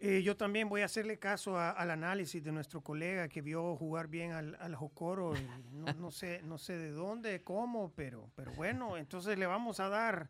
[0.00, 4.08] Eh, yo también voy a hacerle caso al análisis de nuestro colega que vio jugar
[4.08, 5.34] bien al, al Jocoro.
[5.70, 10.28] No, sé, no sé de dónde, cómo, pero, pero bueno, entonces le vamos a dar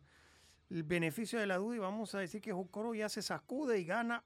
[0.69, 3.85] el beneficio de la duda y vamos a decir que Jocoro ya se sacude y
[3.85, 4.23] gana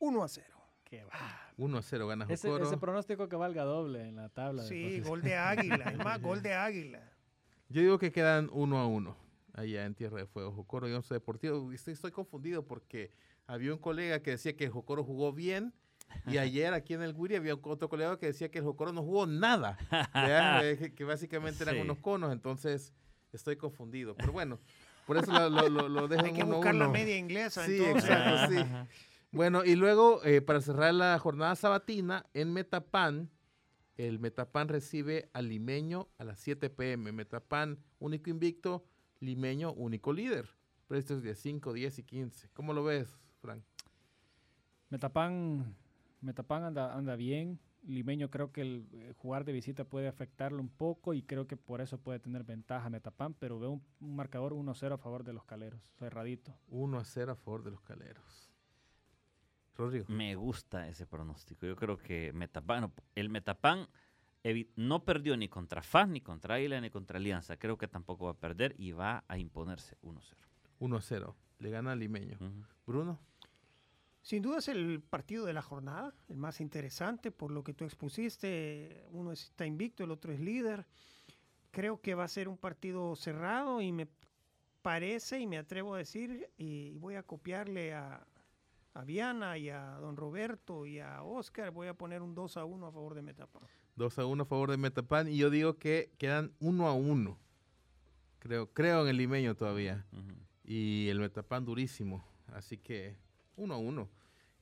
[0.00, 0.55] 1 a 0.
[0.88, 1.52] Qué va.
[1.56, 2.64] 1 a 0 gana Jocoro.
[2.64, 4.62] Ese, pronóstico que valga doble en la tabla.
[4.62, 7.00] Sí, gol de águila, es más, gol de águila.
[7.68, 9.16] Yo digo que quedan 1 a 1
[9.54, 11.72] allá en Tierra de Fuego, Jocoro y Once Deportivo.
[11.72, 13.10] Estoy, estoy confundido porque
[13.46, 15.72] había un colega que decía que el Jocoro jugó bien.
[16.26, 19.02] Y ayer aquí en el Guiri había otro colega que decía que el Jocoro no
[19.02, 19.76] jugó nada.
[20.94, 22.32] que, básicamente eran unos conos.
[22.32, 22.92] Entonces
[23.32, 24.14] estoy confundido.
[24.14, 24.60] Pero bueno,
[25.04, 27.66] por eso lo, lo, lo dejo Hay que buscar la media inglesa.
[27.66, 28.58] Sí, exacto, sí.
[29.36, 33.28] Bueno, y luego eh, para cerrar la jornada sabatina, en Metapan,
[33.98, 37.12] el Metapan recibe al Limeño a las 7 pm.
[37.12, 38.86] Metapan, único invicto,
[39.20, 40.48] Limeño, único líder.
[40.88, 42.48] Precios de 5, 10 y 15.
[42.54, 43.14] ¿Cómo lo ves?
[44.88, 45.76] Metapan,
[46.22, 47.60] Metapan anda, anda bien.
[47.82, 51.58] Limeño creo que el, eh, jugar de visita puede afectarlo un poco y creo que
[51.58, 55.44] por eso puede tener ventaja Metapan, pero veo un, marcador 1-0 a favor de los
[55.44, 56.54] caleros, cerradito.
[56.70, 58.45] 1-0 a favor de los caleros.
[59.76, 60.06] Rodrigo.
[60.08, 61.66] Me gusta ese pronóstico.
[61.66, 63.88] Yo creo que Metapan, el Metapan
[64.76, 67.56] no perdió ni contra FAS, ni contra Águila, ni contra Alianza.
[67.56, 70.20] Creo que tampoco va a perder y va a imponerse 1-0.
[70.80, 71.34] 1-0.
[71.58, 72.38] Le gana al Limeño.
[72.86, 73.18] Bruno.
[74.22, 77.84] Sin duda es el partido de la jornada, el más interesante por lo que tú
[77.84, 79.06] expusiste.
[79.12, 80.84] Uno está invicto, el otro es líder.
[81.70, 84.08] Creo que va a ser un partido cerrado y me
[84.82, 88.26] parece y me atrevo a decir, y voy a copiarle a,
[88.96, 92.64] a Viana y a don Roberto y a Oscar, voy a poner un 2 a
[92.64, 93.62] 1 a favor de Metapan.
[93.96, 97.38] 2 a 1 a favor de Metapan y yo digo que quedan 1 a 1.
[98.38, 100.06] Creo, creo en el limeño todavía.
[100.64, 102.24] Y el Metapan durísimo.
[102.52, 103.16] Así que
[103.56, 104.08] 1 a 1.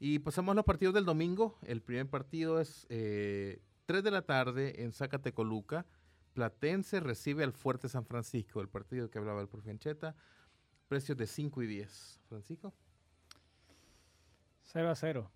[0.01, 1.57] Y pasamos a los partidos del domingo.
[1.63, 5.87] El primer partido es eh, 3 de la tarde en Zacatecoluca.
[6.33, 10.17] Platense recibe al Fuerte San Francisco, el partido que hablaba el profe Ancheta.
[10.89, 12.21] Precios de 5 y 10.
[12.29, 12.75] Francisco.
[14.65, 15.31] 0 a 0.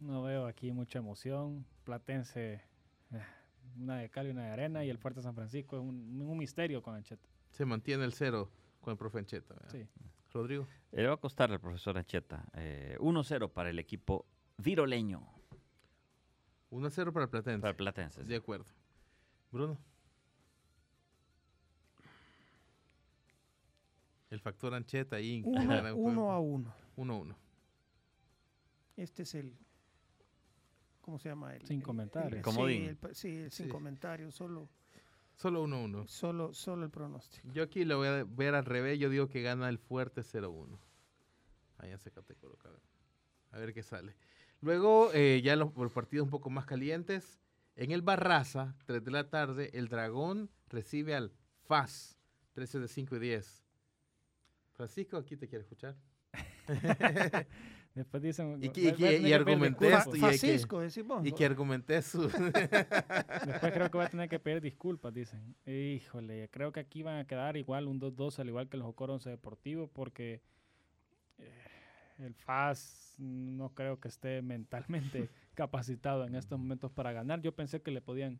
[0.00, 1.64] No veo aquí mucha emoción.
[1.84, 2.62] Platense,
[3.12, 3.22] eh,
[3.78, 4.84] una de cal y una de arena.
[4.84, 7.28] Y el Fuerte San Francisco es un, misterio con Ancheta.
[7.50, 8.50] Se mantiene el cero
[8.80, 9.54] con el profe Ancheta.
[9.68, 9.86] Sí.
[10.32, 10.66] Rodrigo.
[10.92, 12.44] Le va a costar al profesor Ancheta.
[12.52, 14.26] 1-0 eh, para el equipo
[14.58, 15.22] viroleño.
[16.70, 17.60] 1-0 para el Platense.
[17.60, 18.24] Para el Platense.
[18.24, 18.66] De acuerdo.
[19.50, 19.78] Bruno.
[24.28, 25.42] El factor Ancheta ahí.
[25.44, 26.74] 1 a 1.
[26.96, 27.45] 1 a 1.
[28.96, 29.56] Este es el.
[31.00, 31.54] ¿Cómo se llama?
[31.54, 32.44] El, sin comentarios.
[33.12, 34.68] sí, sin comentarios, solo.
[35.36, 36.06] Solo 1-1.
[36.08, 37.52] Solo, solo el pronóstico.
[37.52, 38.98] Yo aquí lo voy a ver al revés.
[38.98, 40.78] Yo digo que gana el fuerte 0-1.
[41.78, 42.70] Ahí se coloca.
[43.52, 44.16] A ver qué sale.
[44.62, 47.38] Luego, eh, ya los, los, partidos un poco más calientes.
[47.76, 51.30] En el Barraza, 3 de la tarde, el Dragón recibe al
[51.66, 52.18] FAS.
[52.54, 53.66] Precios de 5 y 10.
[54.72, 55.96] Francisco, aquí te quiero escuchar.
[57.96, 58.62] Después dicen.
[58.62, 58.82] Y, que,
[59.22, 60.14] y, argumenté esto.
[61.24, 62.28] Y, que argumenté su.
[62.28, 65.56] Después creo que va a tener que pedir disculpas, dicen.
[65.64, 69.14] Híjole, creo que aquí van a quedar igual un 2-2, al igual que el Jocoro
[69.14, 70.42] 11 Deportivo, porque.
[71.38, 71.50] Eh,
[72.18, 77.40] el FAS no creo que esté mentalmente capacitado en estos momentos para ganar.
[77.40, 78.38] Yo pensé que le podían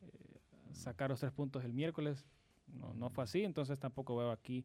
[0.00, 0.40] eh,
[0.72, 2.26] sacar los tres puntos el miércoles.
[2.66, 4.64] No, no fue así, entonces tampoco veo aquí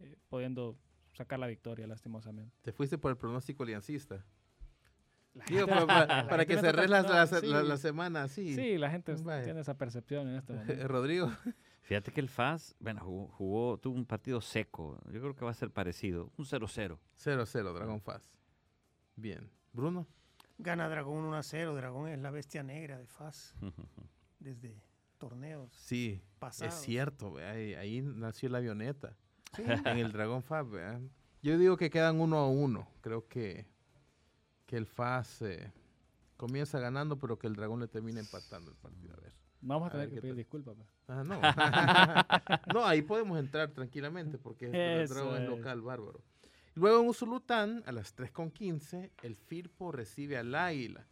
[0.00, 0.76] eh, pudiendo
[1.12, 2.56] sacar la victoria, lastimosamente.
[2.62, 4.24] Te fuiste por el pronóstico aliancista.
[5.34, 8.54] para, que cerres la, la, semana, sí.
[8.54, 10.88] Sí, la gente tiene esa percepción en este momento.
[10.88, 11.30] Rodrigo.
[11.82, 15.00] Fíjate que el FAS, bueno, jugó, tuvo un partido seco.
[15.06, 16.32] Yo creo que va a ser parecido.
[16.36, 16.98] Un 0-0.
[17.16, 18.30] 0-0, Dragón FAS.
[19.16, 19.50] Bien.
[19.72, 20.06] Bruno.
[20.58, 21.74] Gana Dragón 1-0.
[21.74, 23.54] Dragón es la bestia negra de FAS.
[24.38, 24.80] desde
[25.18, 25.72] torneos.
[25.72, 26.22] Sí,
[26.62, 27.36] es cierto.
[27.38, 29.16] Ahí, nació la avioneta.
[29.56, 30.66] En el Dragón FAS.
[31.42, 32.88] Yo digo que quedan 1 a 1.
[33.00, 33.66] Creo que,
[34.66, 35.72] que el FAS eh,
[36.36, 39.14] comienza ganando, pero que el Dragón le termina empatando el partido.
[39.14, 39.32] A ver.
[39.60, 40.76] Vamos a tener que pedir disculpas.
[40.76, 40.88] Pues.
[41.08, 41.40] Ah, no.
[42.80, 46.22] no, ahí podemos entrar tranquilamente porque el Dragón es local bárbaro.
[46.74, 51.06] Luego en Usulután, a las 3.15, el FIRPO recibe al Águila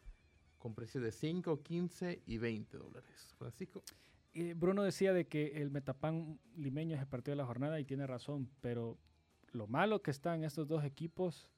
[0.58, 3.34] con precios de 5, 15 y 20 dólares.
[3.38, 3.82] Francisco.
[4.54, 8.06] Bruno decía de que el Metapan limeño es el partido de la jornada y tiene
[8.06, 8.98] razón, pero
[9.52, 11.50] lo malo que están estos dos equipos,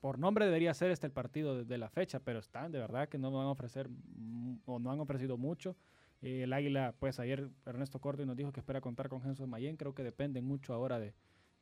[0.00, 3.18] por nombre debería ser este el partido de, la fecha, pero están de verdad que
[3.18, 3.88] no van a ofrecer
[4.64, 5.76] o no han ofrecido mucho.
[6.22, 9.76] Eh, el Águila, pues ayer Ernesto Corte nos dijo que espera contar con Genso Mayen,
[9.76, 11.14] creo que dependen mucho ahora de,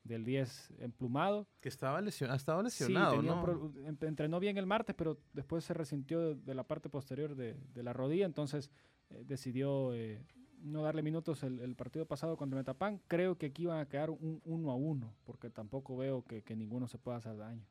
[0.04, 1.48] del 10 emplumado.
[1.60, 3.72] Que estaba lesionado, estaba lesionado, ¿no?
[4.02, 8.26] entrenó bien el martes, pero después se resintió de, la parte posterior de, la rodilla,
[8.26, 8.70] entonces
[9.10, 10.24] eh, decidió eh,
[10.65, 13.00] no darle minutos el, partido pasado contra Metapan.
[13.06, 16.88] Creo que aquí van a quedar un 1 a 1, porque tampoco veo que, ninguno
[16.88, 17.65] se pueda hacer daño.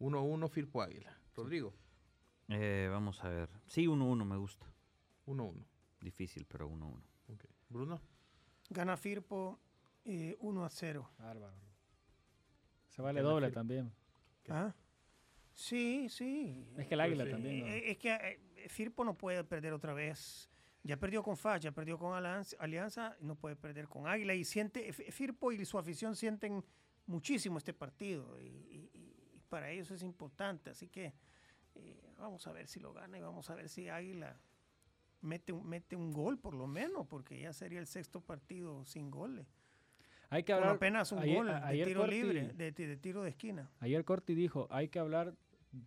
[0.00, 1.16] 1 a 1, Firpo Águila.
[1.34, 1.72] Rodrigo.
[2.48, 3.48] Eh, vamos a ver.
[3.66, 4.66] Sí, 1 a 1 me gusta.
[5.26, 5.64] 1 a 1.
[6.00, 7.02] Difícil, pero 1 a 1.
[7.68, 8.00] Bruno.
[8.70, 9.58] Gana Firpo
[10.04, 11.10] 1 a 0.
[12.88, 13.92] Se vale doble también.
[14.48, 14.74] ¿Ah?
[15.52, 16.68] Sí, sí.
[16.76, 17.66] Es que el Águila pues también.
[17.66, 20.50] Eh, es que eh, Firpo no puede perder otra vez
[20.86, 24.34] ya perdió con FAS, ya perdió con Alianza, no puede perder con Águila.
[24.34, 26.64] Y siente, Firpo y su afición sienten
[27.06, 28.40] muchísimo este partido.
[28.40, 28.90] Y,
[29.48, 30.70] para ellos es importante.
[30.70, 31.14] Así que
[31.76, 34.36] eh, vamos a ver si lo gana y vamos a ver si Águila
[35.20, 39.46] mete, mete un gol por lo menos, porque ya sería el sexto partido sin goles.
[40.28, 40.70] Hay que hablar.
[40.70, 43.70] apenas un gol de tiro libre, de, de, tiro de esquina.
[43.78, 45.34] Ayer Corti dijo: hay que hablar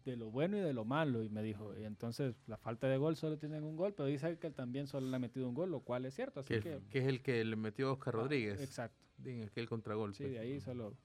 [0.06, 1.24] de lo bueno y de lo malo.
[1.24, 4.38] Y me dijo, y entonces la falta de gol solo tienen un gol, pero dice
[4.38, 6.42] que él también solo le ha metido un gol, lo cual es cierto.
[6.42, 8.62] Así que, es el que le metió Oscar ah, Rodríguez.
[8.62, 8.98] Exacto.
[9.26, 10.18] En aquel contragolpe.
[10.18, 10.96] Sí, de ahí solo.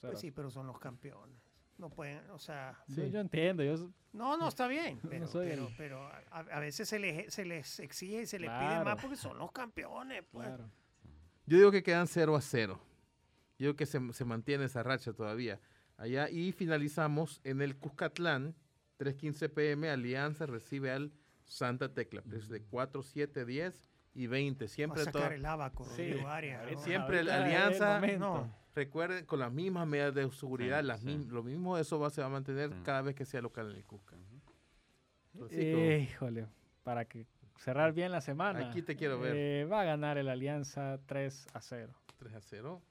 [0.00, 1.36] Pues sí, pero son los campeones.
[1.76, 2.76] No pueden, o sea.
[2.88, 3.62] yo entiendo.
[3.62, 3.76] Yo,
[4.12, 4.98] no, no, está bien.
[5.08, 9.16] Pero, pero, a, veces se les, se les exige y se les pide más porque
[9.16, 10.24] son los campeones.
[10.32, 10.48] Pues.
[11.46, 12.80] Yo digo que quedan 0 a 0.
[13.58, 15.60] Yo digo que se, se mantiene esa racha todavía
[15.98, 18.54] allá y finalizamos en el Cuscatlán,
[18.98, 21.12] 3.15 pm, Alianza recibe al
[21.44, 23.82] Santa Tecla, precios de 4, 7, 10
[24.14, 24.68] y 20.
[24.68, 26.14] Siempre Va a sacar el abaco, sí.
[26.78, 28.00] Siempre la Alianza,
[28.74, 32.30] recuerden, con las mismas medidas de seguridad, las lo mismo eso va, se va a
[32.30, 34.16] mantener cada vez que sea local en el Cusca.
[35.50, 36.46] Híjole,
[36.82, 37.26] para que
[37.58, 38.68] cerrar bien la semana.
[38.68, 39.34] Aquí te quiero ver.
[39.36, 41.92] Eh, va a ganar el Alianza 3 a 0.
[42.18, 42.82] 3 a 0.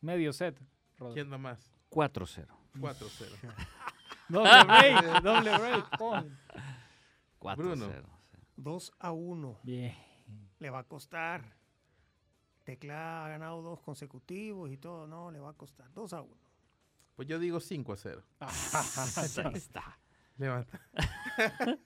[0.00, 0.60] Medio set.
[1.14, 1.72] ¿Quién da más?
[1.90, 2.46] 4-0.
[2.74, 3.54] 4-0.
[4.28, 5.86] doble break, doble break.
[7.40, 8.04] 4-0.
[8.56, 9.60] 2 a 1.
[9.62, 9.94] Bien.
[10.58, 11.56] Le va a costar.
[12.64, 15.06] Tecla ha ganado dos consecutivos y todo.
[15.06, 15.90] No, le va a costar.
[15.94, 16.36] 2 a 1.
[17.16, 18.22] Pues yo digo 5 a 0.
[19.46, 19.98] Ahí está.
[20.36, 20.80] Levanta.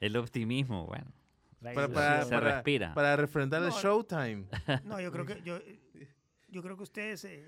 [0.00, 1.12] El optimismo, bueno.
[1.60, 2.92] Para, para, se respira.
[2.92, 4.46] Para refrendar el Showtime.
[4.82, 5.60] No, yo creo que yo,
[6.52, 7.44] yo creo que ustedes eh,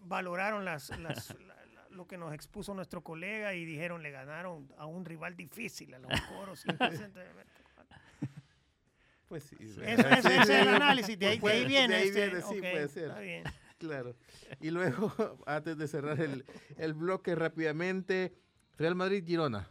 [0.00, 0.90] valoraron las,
[1.90, 5.98] lo que nos expuso nuestro colega y dijeron le ganaron a un rival difícil, a
[5.98, 6.64] los coros.
[9.28, 9.56] pues sí.
[9.60, 11.88] Ese, es el análisis, de ahí, viene.
[11.88, 13.08] De ahí este, viene, sí, puede ser.
[13.08, 13.44] Está bien.
[13.78, 14.16] Claro.
[14.60, 15.12] Y luego,
[15.46, 16.46] antes de cerrar el,
[16.78, 18.34] el bloque rápidamente,
[18.78, 19.68] Real Madrid-Girona.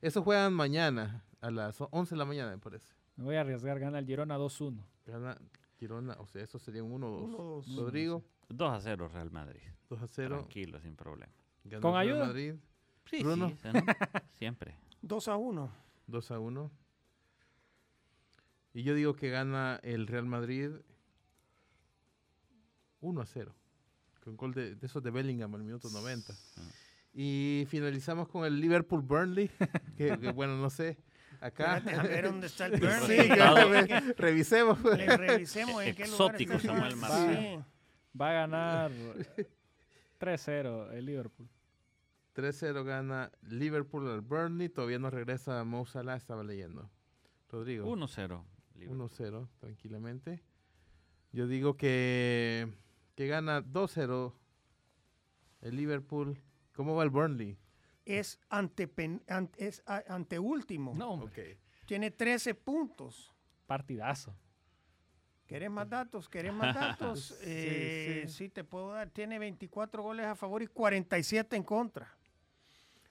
[0.00, 2.94] Eso juegan mañana, a las 11 de la mañana, me parece.
[3.16, 4.80] Me voy a arriesgar, gana el Girona 2-1.
[5.06, 5.36] Gana
[5.78, 7.76] Girona, o sea, eso sería un 1-2.
[7.76, 8.24] Rodrigo.
[8.48, 9.60] 2 a 0 Real Madrid.
[9.90, 10.36] 2 a 0.
[10.38, 11.32] Tranquilo, sin problema.
[11.80, 12.26] ¿Con ayuda?
[12.26, 12.54] Madrid.
[13.06, 13.50] Sí, Bruno.
[13.50, 13.72] sí, ¿no?
[14.38, 14.74] siempre.
[15.02, 15.70] 2 a 1.
[16.06, 16.70] 2 a 1.
[18.74, 20.70] Y yo digo que gana el Real Madrid
[23.00, 23.54] 1 a 0.
[24.22, 26.32] Con gol de, de esos de Bellingham al minuto 90.
[26.32, 26.60] Ah.
[27.14, 29.50] Y finalizamos con el Liverpool Burnley,
[29.96, 30.98] que, que bueno, no sé.
[31.40, 31.76] Acá.
[31.76, 33.28] a ver dónde está el Burnley.
[33.28, 34.82] Sí, revisemos.
[34.82, 37.64] Le revisemos en qué lugar Exótico Samuel.
[38.18, 38.90] Va a ganar
[40.18, 41.48] 3-0 el Liverpool.
[42.34, 44.68] 3-0 gana Liverpool al Burnley.
[44.68, 46.90] Todavía no regresa Mo Salah, estaba leyendo.
[47.48, 47.86] Rodrigo.
[47.86, 48.44] 1-0.
[48.78, 50.42] 1-0, tranquilamente.
[51.32, 52.68] Yo digo que,
[53.14, 54.34] que gana 2-0
[55.62, 56.38] el Liverpool.
[56.74, 57.56] ¿Cómo va el Burnley?
[58.06, 58.90] Es ante,
[59.58, 60.94] es anteúltimo.
[60.94, 61.58] No, hombre.
[61.86, 63.34] Tiene 13 puntos.
[63.66, 64.34] Partidazo.
[65.46, 66.28] ¿Querés más datos?
[66.28, 67.38] ¿Querés más datos?
[67.42, 69.10] Eh, sí, sí, te puedo dar.
[69.10, 72.16] Tiene 24 goles a favor y 47 en contra.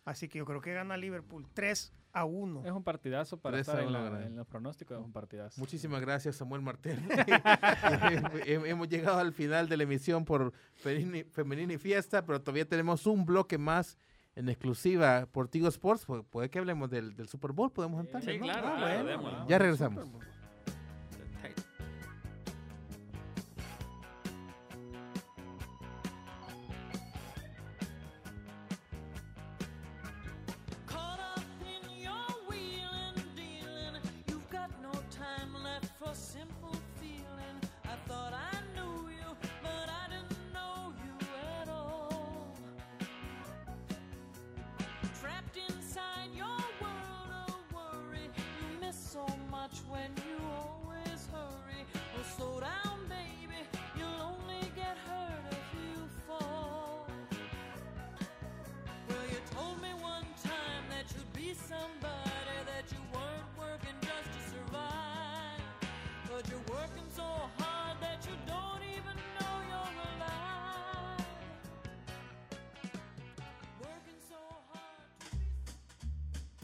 [0.04, 2.66] Así que yo creo que gana Liverpool 3 a 1.
[2.66, 5.60] Es un partidazo para estar en, los pronósticos, es un partidazo.
[5.60, 7.00] Muchísimas gracias, Samuel Martel.
[8.46, 13.26] Hemos llegado al final de la emisión por Femenina y Fiesta, pero todavía tenemos un
[13.26, 13.98] bloque más
[14.36, 16.06] en exclusiva por Tigo Sports.
[16.30, 18.24] Puede que hablemos del, Super Bowl, podemos entrar.
[18.24, 20.06] Sí, claro, ah, ya regresamos.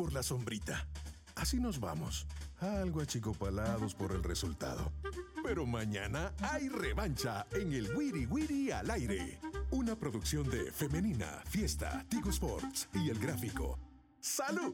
[0.02, 0.88] Por la sombrita.
[1.36, 2.26] Así nos vamos,
[2.60, 4.92] algo achicopalados por el resultado.
[5.44, 9.40] Pero mañana hay revancha en el Wiri Wiri al aire.
[9.70, 13.78] Una producción de Femenina, Fiesta, Tigo Sports y El Gráfico.
[14.20, 14.74] ¡Salud!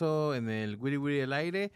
[0.00, 1.72] Regreso en el Wiri Wiri el aire.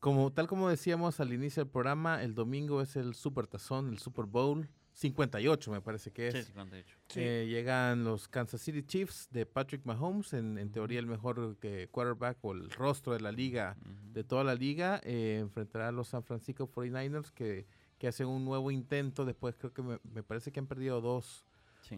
[0.00, 3.98] Como, tal como decíamos al inicio del programa, el domingo es el Super Tazón, el
[3.98, 6.34] Super Bowl, 58 me parece que es.
[6.34, 6.98] Sí, 58.
[7.14, 12.38] Eh, llegan los Kansas City Chiefs de Patrick Mahomes, en, teoría el mejor que quarterback
[12.42, 13.76] o el rostro de la liga,
[14.12, 15.00] de toda la liga.
[15.04, 19.24] Eh, enfrentará a los San Francisco 49ers que, que hacen un nuevo intento.
[19.24, 21.46] Después creo que me, parece que han perdido dos,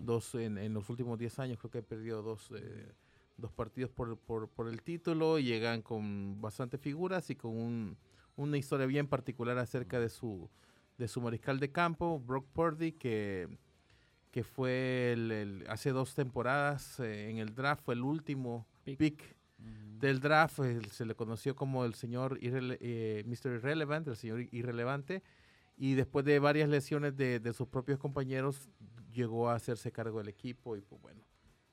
[0.03, 2.93] dos en, los últimos 10 años, creo que han perdido dos, eh,
[3.37, 5.39] dos partidos por, por, por, el título.
[5.39, 7.97] Y llegan con bastantes figuras y con un,
[8.37, 10.49] una historia bien particular acerca de su
[10.99, 13.49] de su mariscal de campo, Brock Purdy, que,
[14.31, 19.35] que fue el, hace dos temporadas eh, en el draft, fue el último pick,
[19.99, 20.61] del draft,
[20.91, 23.55] se le conoció como el señor eh, Mr.
[23.55, 25.23] Irrelevant, el señor irrelevante,
[25.77, 28.69] y después de varias lesiones de, sus propios compañeros,
[29.13, 31.23] llegó a hacerse cargo del equipo y pues bueno,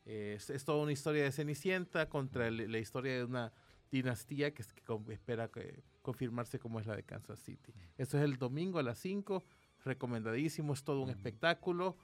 [0.06, 3.54] es, toda una historia de Cenicienta contra la historia de una
[3.92, 7.74] dinastía que, que espera que confirmarse como es la de Kansas City.
[7.98, 9.44] Esto es el domingo a las 5,
[9.84, 11.98] recomendadísimo, es todo un espectáculo.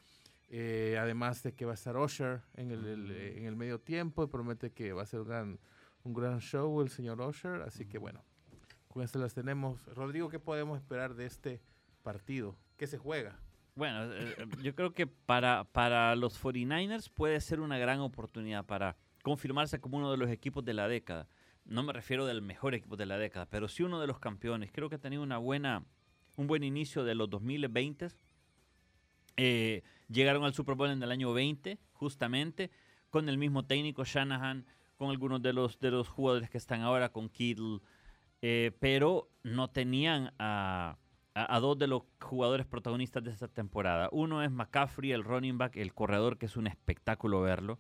[0.50, 4.28] Eh, además de que va a estar Usher en el, en el medio tiempo y
[4.28, 5.60] promete que va a ser un gran,
[6.04, 7.62] un gran show el señor Usher.
[7.64, 8.24] Así que bueno,
[8.88, 9.84] con esto las tenemos.
[9.88, 11.62] Rodrigo, ¿qué podemos esperar de este
[12.04, 12.58] partido?
[12.78, 13.40] ¿Qué se juega?
[13.78, 18.66] Bueno, eh, eh, yo creo que para, para los 49ers puede ser una gran oportunidad
[18.66, 21.30] para confirmarse como uno de los equipos de la década
[21.68, 24.72] no me refiero del mejor equipo de la década, pero sí uno de los campeones.
[24.72, 25.86] Creo que ha tenido una buena,
[26.38, 28.08] un buen inicio de los 2020.
[29.38, 32.72] Eh, llegaron al Super Bowl en el año 20, justamente,
[33.10, 34.66] con el mismo técnico Shanahan,
[34.96, 37.80] con algunos de los, de los jugadores que están ahora, con Kittle,
[38.42, 40.98] eh, pero no tenían a,
[41.46, 44.10] a, dos de los jugadores protagonistas de esta temporada.
[44.12, 47.80] Uno es McCaffrey, el running back, el corredor, que es un espectáculo verlo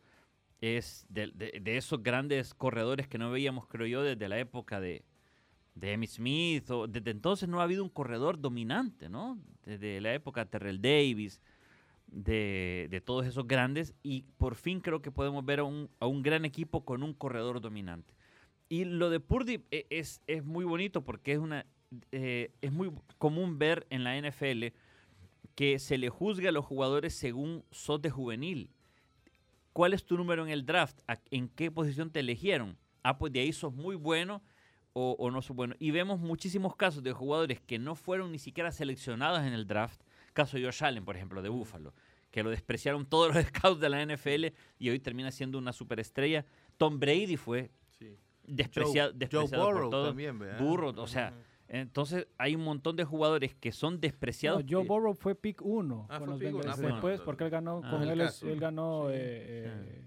[0.62, 5.04] es de, esos grandes corredores que no veíamos, creo yo, desde la época de,
[5.76, 6.68] de Emmitt Smith.
[6.90, 9.40] Desde entonces no ha habido un corredor dominante, ¿no?
[9.64, 11.42] Desde la época de Terrell Davis,
[12.08, 13.94] de, todos esos grandes.
[14.02, 15.90] Y por fin creo que podemos ver a un,
[16.24, 18.14] gran equipo con un corredor dominante.
[18.70, 21.66] Y lo de Purdy e, es, es muy bonito porque es, una,
[22.12, 24.68] eh, es muy común ver en la NFL
[25.56, 28.70] que se le juzga a los jugadores según sos de juvenil
[29.78, 31.02] ¿Cuál es tu número en el draft?
[31.30, 32.80] ¿En qué posición te eligieron?
[33.04, 34.42] Ah, pues de ahí sos muy bueno
[34.94, 35.76] o, no sos bueno.
[35.78, 40.02] Y vemos muchísimos casos de jugadores que no fueron ni siquiera seleccionados en el draft.
[40.34, 41.94] Caso de Josh Allen, por ejemplo, de Buffalo,
[42.32, 44.48] que lo despreciaron todos los scouts de la NFL
[44.80, 46.44] y hoy termina siendo una superestrella.
[46.78, 47.70] Tom Brady fue
[48.48, 50.08] despreciado, por todos.
[50.08, 51.36] También, Burrow, o sea,
[51.70, 54.64] entonces hay un montón de jugadores que son despreciados.
[54.68, 56.20] Joe Burrow fue pick 1 ah,
[56.78, 60.04] después porque él ganó ah, con él, él ganó eh, eh,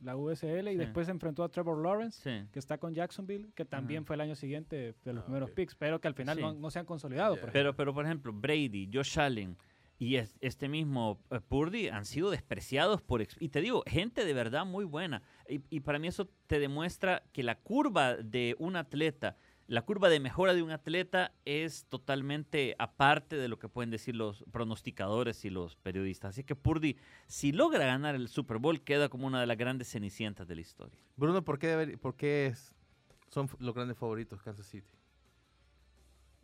[0.00, 4.04] la USL y después se enfrentó a Trevor Lawrence que está con Jacksonville que también
[4.04, 6.78] fue el año siguiente de los ah, primeros picks pero que al final no, se
[6.78, 7.36] han consolidado.
[7.52, 9.56] pero pero por ejemplo Brady, Josh Allen
[10.02, 13.24] y este mismo eh, Purdy han sido despreciados por...
[13.38, 15.22] Y te digo, gente de verdad muy buena.
[15.48, 19.36] Y, y para mí eso te demuestra que la curva de un atleta
[19.66, 24.14] la curva de mejora de un atleta es totalmente aparte de lo que pueden decir
[24.14, 26.30] los pronosticadores y los periodistas.
[26.30, 26.96] Así que Purdy,
[27.26, 30.60] si logra ganar el Super Bowl, queda como una de las grandes cenicientas de la
[30.60, 30.98] historia.
[31.16, 32.54] Bruno, ¿por qué, por qué
[33.28, 34.88] son los grandes favoritos Kansas City?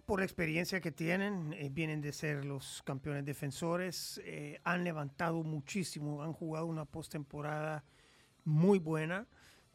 [0.07, 5.43] Por la experiencia que tienen, eh, vienen de ser los campeones defensores, eh, han levantado
[5.43, 7.85] muchísimo, han jugado una postemporada
[8.45, 9.27] muy buena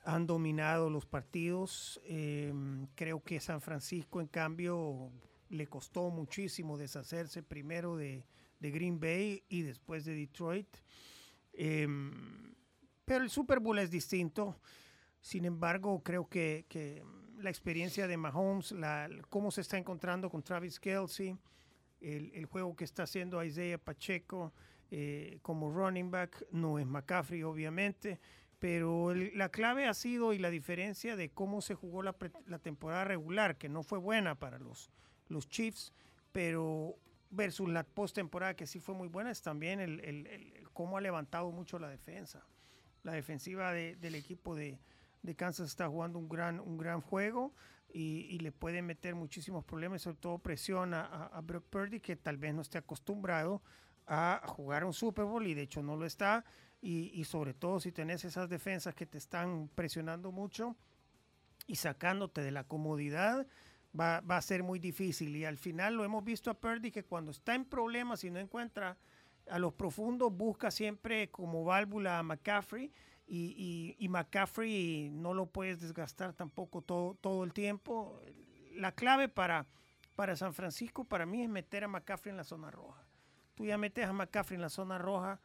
[0.03, 1.99] han dominado los partidos.
[2.05, 5.11] Em, creo que San Francisco, en cambio,
[5.49, 8.25] le costó muchísimo deshacerse primero de,
[8.59, 10.67] Green Bay y después de Detroit.
[11.51, 12.55] Em,
[13.03, 14.57] pero el Super Bowl es distinto.
[15.19, 17.03] Sin embargo, creo que,
[17.39, 18.73] la experiencia de Mahomes,
[19.29, 21.37] cómo se está encontrando con Travis Kelsey,
[21.99, 24.53] el, juego que está haciendo Isaiah Pacheco
[24.91, 28.19] eh, como running back, no es McCaffrey, obviamente
[28.63, 32.13] pero la clave ha sido y la diferencia de cómo se jugó la,
[32.59, 34.89] temporada regular, que no fue buena para los,
[35.27, 35.91] los Chiefs,
[36.31, 36.95] pero
[37.29, 41.77] versus la postemporada que sí fue muy buena, es también el, cómo ha levantado mucho
[41.77, 42.47] la defensa.
[43.03, 44.79] La defensiva del equipo de,
[45.35, 47.53] Kansas está jugando un gran, un gran juego
[47.91, 52.37] y, le puede meter muchísimos problemas, sobre todo presión a, a, Brock Purdy, que tal
[52.37, 53.61] vez no esté acostumbrado
[54.07, 56.45] a jugar un Super Bowl y de hecho no lo está
[56.85, 60.75] y, sobre todo si tenés esas defensas que te están presionando mucho
[61.65, 63.47] y sacándote de la comodidad,
[63.97, 65.33] va, a ser muy difícil.
[65.37, 68.39] Y al final lo hemos visto a Purdy que cuando está en problemas y no
[68.39, 68.97] encuentra
[69.49, 72.91] a los profundos, busca siempre como válvula a McCaffrey.
[73.25, 78.21] Y, y, McCaffrey no lo puedes desgastar tampoco todo, todo el tiempo.
[78.73, 79.65] La clave para,
[80.17, 83.07] para San Francisco, para mí, es meter a McCaffrey en la zona roja
[83.55, 85.39] tú ya metes a McCaffrey en la zona roja,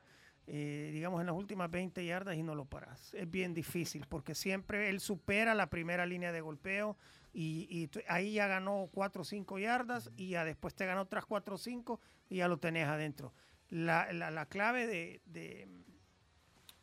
[0.50, 3.12] eh, digamos en las últimas 20 yardas y no lo paras.
[3.12, 6.96] Es bien difícil porque siempre él supera la primera línea de golpeo
[7.34, 11.54] y, ahí ya ganó 4 o 5 yardas y ya después te ganó otras 4
[11.54, 13.34] o 5 y ya lo tenés adentro.
[13.68, 15.20] La, la, clave de,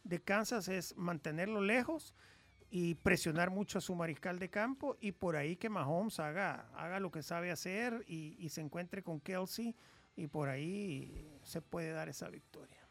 [0.03, 2.13] de, Kansas es mantenerlo lejos
[2.69, 6.99] y presionar mucho a su mariscal de campo y por ahí que Mahomes haga, haga
[6.99, 9.75] lo que sabe hacer y se encuentre con Kelsey
[10.15, 12.84] y por ahí se puede dar esa victoria.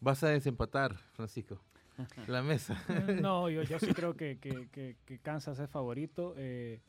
[0.00, 1.60] ¿Vas a desempatar, Francisco?
[2.26, 2.82] La mesa.
[3.22, 6.34] no, yo, yo sí creo que, que, que, Kansas es favorito.
[6.36, 6.80] Eh,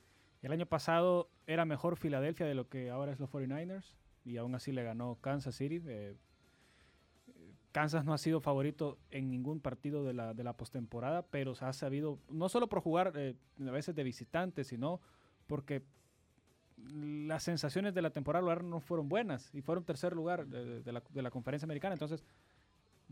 [0.41, 3.93] el año pasado era mejor Filadelfia de lo que ahora es los 49ers
[4.23, 5.81] y aún así le ganó Kansas City.
[5.85, 6.15] Eh,
[7.71, 11.65] Kansas no ha sido favorito en ningún partido de la, de la postemporada, pero se
[11.65, 14.99] ha sabido, no solo por jugar eh, a veces de visitante, sino
[15.47, 15.83] porque
[16.77, 21.21] las sensaciones de la temporada no fueron buenas y fueron tercer lugar de, la, de
[21.21, 21.93] la conferencia americana.
[21.93, 22.23] Entonces,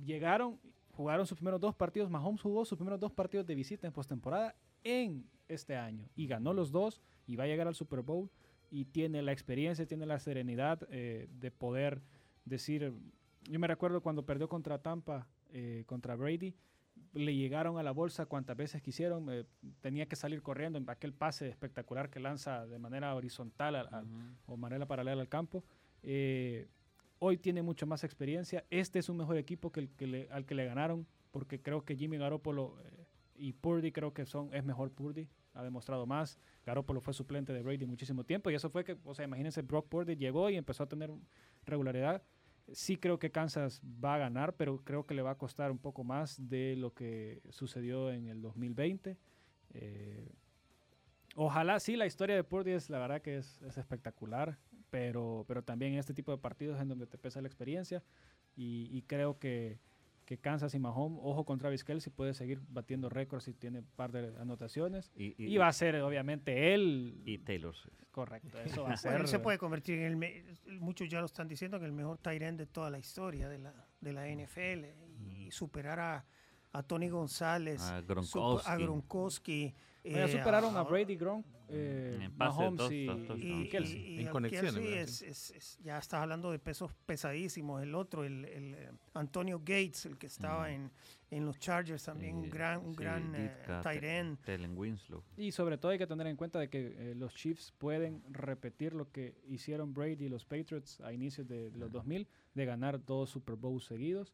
[0.05, 0.59] llegaron,
[0.91, 2.09] jugaron sus primeros dos partidos.
[2.09, 6.53] Mahomes jugó sus primeros dos partidos de visita en postemporada en este año y ganó
[6.53, 8.29] los dos y va a llegar al Super Bowl
[8.71, 12.01] y tiene la experiencia, tiene la serenidad eh, de poder
[12.45, 12.93] decir.
[13.43, 16.53] Yo me recuerdo cuando perdió contra Tampa, eh, contra Brady,
[17.13, 19.45] le llegaron a la bolsa cuantas veces quisieron, eh,
[19.81, 23.89] tenía que salir corriendo en aquel pase espectacular que lanza de manera horizontal
[24.45, 25.63] o manera paralela al campo.
[26.03, 26.67] Eh,
[27.21, 28.65] Hoy tiene mucho más experiencia.
[28.69, 31.97] Este es un mejor equipo que, el que al que le ganaron, porque creo que
[31.97, 33.05] Jimmy Garoppolo eh,
[33.35, 35.27] y Purdy creo que son es mejor Purdy.
[35.53, 36.39] Ha demostrado más.
[36.65, 39.89] Garoppolo fue suplente de Brady muchísimo tiempo y eso fue que, o sea, imagínense, Brock
[39.89, 41.11] Purdy llegó y empezó a tener
[41.65, 42.23] regularidad.
[42.71, 45.79] Sí creo que Kansas va a ganar, pero creo que le va a costar un
[45.79, 49.17] poco más de lo que sucedió en el 2020.
[49.71, 50.31] Eh,
[51.35, 54.57] ojalá sí, la historia de Purdy es la verdad que es, es espectacular
[54.89, 58.03] pero, pero también este tipo de partidos en donde te pesa la experiencia
[58.55, 59.79] y, creo que,
[60.25, 63.85] que, Kansas y Mahomes, ojo con Travis Kelsey, puede seguir batiendo récords y tiene un
[63.95, 65.11] par de anotaciones.
[65.15, 67.21] Y, va a ser, obviamente, él.
[67.25, 67.73] Y Taylor
[68.11, 69.21] Correcto, eso va a ser.
[69.21, 70.57] él se puede convertir en el.
[70.79, 73.73] Muchos ya lo están diciendo, que el mejor Tyrant de toda la historia de la,
[74.01, 74.85] de la NFL
[75.25, 76.25] y superar a,
[76.71, 78.69] a Tony González, a Gronkowski.
[78.69, 84.21] A Gronkowski ya eh, superaron a Brady Gronk, eh, Mahomes y, Kelsey.
[84.21, 85.77] en conexiones.
[85.81, 87.83] ya estás hablando de pesos pesadísimos.
[87.83, 90.71] El otro, el, eh, Antonio Gates, el que estaba mm.
[90.71, 90.91] en,
[91.31, 93.33] en, los Chargers, también un gran, un gran
[93.83, 94.37] tight end.
[94.77, 95.23] Winslow.
[95.37, 99.11] Y sobre todo hay que tener en cuenta de que los Chiefs pueden repetir lo
[99.11, 103.29] que hicieron Brady y los Patriots a inicios de, de los 2000, de ganar dos
[103.29, 104.33] Super Bowls seguidos.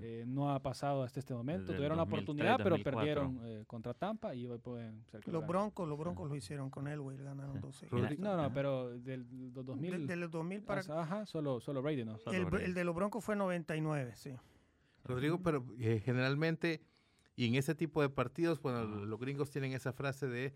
[0.00, 1.72] Eh, no ha pasado hasta este momento.
[1.72, 5.98] Tuvieron la oportunidad, pero perdieron eh, contra Tampa y hoy pueden ser Los Broncos, los
[5.98, 7.88] Broncos lo hicieron con Elway, ganaron 12.
[8.18, 10.06] No, no, pero del, 2000.
[10.06, 10.80] del 2000 para.
[11.00, 12.18] Ajá, solo, solo Brady, ¿no?
[12.32, 14.32] el, de los Broncos fue 99, sí.
[15.04, 16.82] Rodrigo, pero eh, generalmente,
[17.36, 20.52] y en ese tipo de partidos, bueno, los gringos tienen esa frase de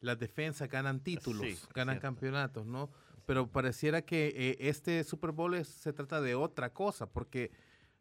[0.00, 2.90] las defensas ganan títulos, ganan campeonatos, ¿no?
[3.24, 7.50] Pero pareciera que este Super Bowl se trata de otra cosa, porque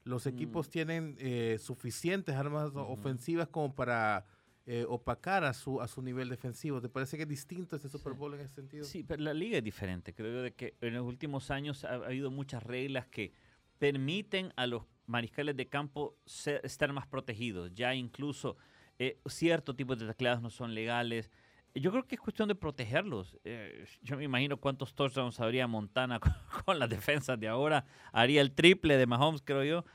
[0.04, 0.72] los equipos mm.
[0.72, 4.26] tienen eh, suficientes armas ofensivas como para
[4.66, 6.82] eh, opacar a su, a su nivel defensivo.
[6.82, 8.86] ¿Te parece que es distinto este Super Bowl en ese sentido?
[8.86, 10.14] Sí, pero la liga es diferente.
[10.14, 13.34] Creo de que en los últimos años ha, habido muchas reglas que
[13.78, 17.74] permiten a los mariscales de campo estar más protegidos.
[17.74, 18.56] Ya incluso
[19.00, 21.30] eh, cierto tipo de tacleados no son legales.
[21.76, 23.38] Yo creo que es cuestión de protegerlos.
[23.44, 26.20] Eh, yo me imagino cuántos touchdowns habría Montana
[26.66, 27.86] con, las defensas de ahora.
[28.12, 29.86] Haría el triple de Mahomes, creo yo.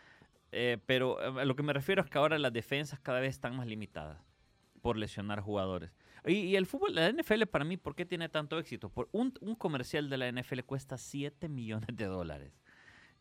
[0.51, 3.57] Eh, pero a lo que me refiero es que ahora las defensas cada vez están
[3.57, 4.19] más limitadas
[4.81, 5.91] por lesionar jugadores.
[6.27, 8.89] Y, el fútbol, la NFL para mí, ¿por qué tiene tanto éxito?
[8.89, 12.53] Por un, comercial de la NFL cuesta 7 millones de dólares.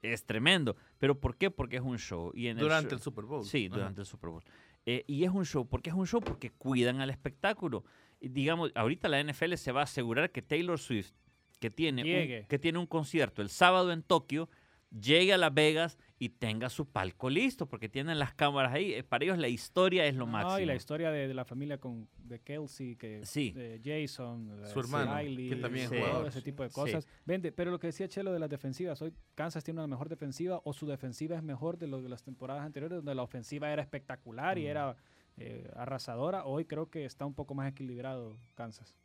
[0.02, 0.76] Es tremendo.
[0.98, 1.52] ¿Pero por qué?
[1.52, 2.32] Porque es un show.
[2.34, 3.44] Y en durante el, Super Bowl.
[3.46, 4.44] Sí, durante el Super Bowl.
[4.86, 5.68] Eh, y es un show.
[5.68, 6.22] ¿Por qué es un show?
[6.22, 7.84] Porque cuidan al espectáculo
[8.22, 11.12] digamos, ahorita la NFL se va a asegurar que Taylor Swift,
[11.60, 14.50] que tiene, un, que tiene un concierto el sábado en Tokio,
[14.92, 18.94] llegue a Las Vegas y tenga su palco listo, porque tienen las cámaras ahí.
[18.94, 20.60] Eh, para ellos la historia es lo máximo.
[20.60, 25.56] y la historia de, la familia con de Kelsey, que, de Jason, su hermano, que
[25.58, 25.90] también
[26.26, 27.08] ese tipo de cosas.
[27.26, 30.62] Vende, pero lo que decía Chelo de las defensivas, hoy Kansas tiene una mejor defensiva
[30.64, 33.82] o su defensiva es mejor de lo de las temporadas anteriores, donde la ofensiva era
[33.82, 34.68] espectacular y mm.
[34.68, 34.96] era
[35.38, 36.46] eh, arrasadora.
[36.46, 38.96] Hoy creo que está un poco más equilibrado Kansas.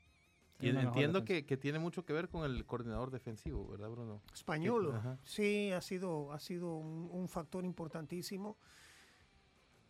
[0.60, 4.22] Y entiendo que, tiene mucho que ver con el coordinador defensivo, ¿verdad, Bruno?
[4.32, 8.56] Español, sí, ha sido, ha sido un, factor importantísimo.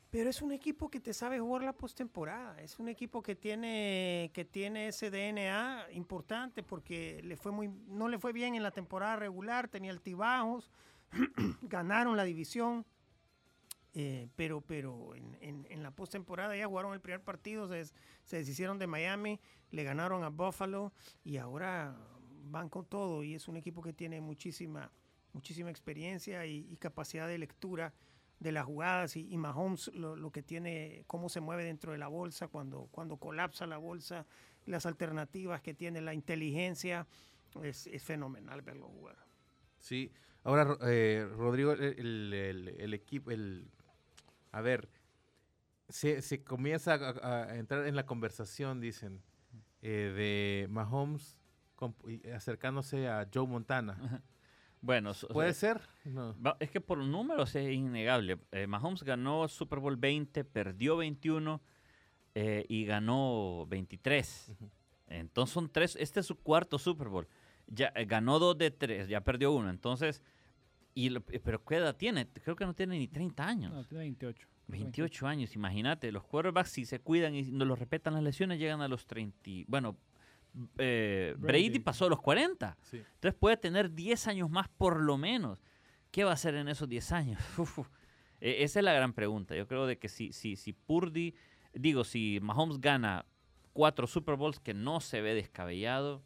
[0.09, 2.61] Pero es un equipo que te sabe jugar la postemporada.
[2.61, 8.09] Es un equipo que tiene, que tiene ese DNA importante porque le fue muy, no
[8.09, 10.70] le fue bien en la temporada regular, tenía altibajos
[11.62, 12.84] ganaron la división,
[13.95, 17.84] eh, pero, pero en, en, la postemporada ya jugaron el primer partido, se,
[18.24, 19.38] se deshicieron de Miami,
[19.70, 20.93] le ganaron a Buffalo
[21.24, 21.95] y ahora
[22.45, 24.90] van con todo y es un equipo que tiene muchísima,
[25.32, 27.93] muchísima experiencia y, capacidad de lectura
[28.40, 32.49] de las jugadas y, Mahomes lo, que tiene, cómo se mueve dentro de la bolsa
[32.49, 34.26] cuando, cuando colapsa la bolsa,
[34.64, 37.07] las alternativas que tiene, la inteligencia,
[37.62, 39.16] es, es fenomenal verlo jugar.
[39.78, 40.11] Sí,
[40.45, 42.32] ahora eh, Rodrigo, el,
[42.78, 43.70] el, equipo, el,
[44.53, 44.89] a ver,
[45.89, 49.23] se, se comienza a, entrar en la conversación, dicen,
[49.81, 51.37] eh, de Mahomes
[52.33, 54.23] acercándose a Joe Montana.
[54.85, 55.81] Bueno, puede ser.
[56.59, 58.41] Es que por números es innegable.
[58.51, 61.63] Eh, Mahomes ganó Super Bowl 20, perdió 21
[62.35, 64.57] y ganó 23.
[65.07, 65.97] Entonces son tres.
[66.01, 67.29] Este es su cuarto Super Bowl.
[67.69, 69.71] Ya ganó dos de tres, ya perdió uno.
[69.71, 70.21] Entonces,
[70.95, 72.28] y pero ¿qué edad tiene?
[72.28, 73.72] Creo que no tiene ni 30 años.
[73.72, 74.49] No, tiene 28.
[74.68, 76.12] 28 años, imagínate.
[76.12, 79.51] Los quarterbacks, si se cuidan y no los respetan las lesiones, llegan a los 30.
[79.66, 79.97] Bueno,
[80.78, 81.78] eh, Brady.
[81.78, 82.76] pasó a los 40.
[82.93, 85.59] Entonces puede tener 10 años más por lo menos.
[86.11, 87.43] ¿Qué va a hacer en esos 10 años?
[88.45, 89.55] E, esa es la gran pregunta.
[89.55, 91.32] Yo creo de que si, si, si Purdy,
[91.74, 93.24] digo, si Mahomes gana
[93.72, 96.24] cuatro Super Bowls, que no se ve descabellado,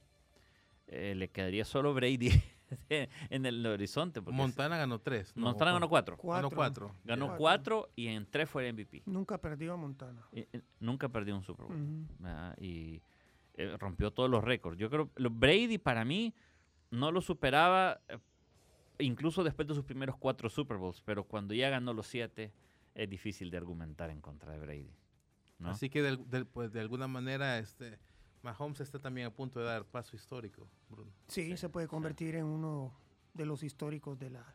[0.86, 2.30] eh, le quedaría solo Brady
[2.88, 4.20] en el horizonte.
[4.20, 5.36] Montana ganó tres.
[5.36, 6.18] Montana ganó cuatro.
[6.22, 6.94] Ganó cuatro.
[7.04, 9.02] Ganó cuatro y en tres fue el MVP.
[9.06, 10.26] Nunca perdió Montana.
[10.80, 12.06] nunca perdió un Super Bowl.
[12.58, 13.02] Y
[13.54, 14.78] eh, rompió todos los récords.
[14.78, 16.34] Yo creo, Brady para mí
[16.90, 18.18] no lo superaba eh,
[18.98, 22.52] incluso después de sus primeros cuatro Super Bowls, pero cuando ya ganó los siete
[22.94, 24.94] es difícil de argumentar en contra de Brady.
[25.64, 27.98] Así que de, pues, de alguna manera este
[28.42, 31.10] Mahomes está también a punto de dar paso histórico, Bruno.
[31.28, 32.94] Sí, se puede convertir en uno
[33.34, 34.54] de los históricos de la,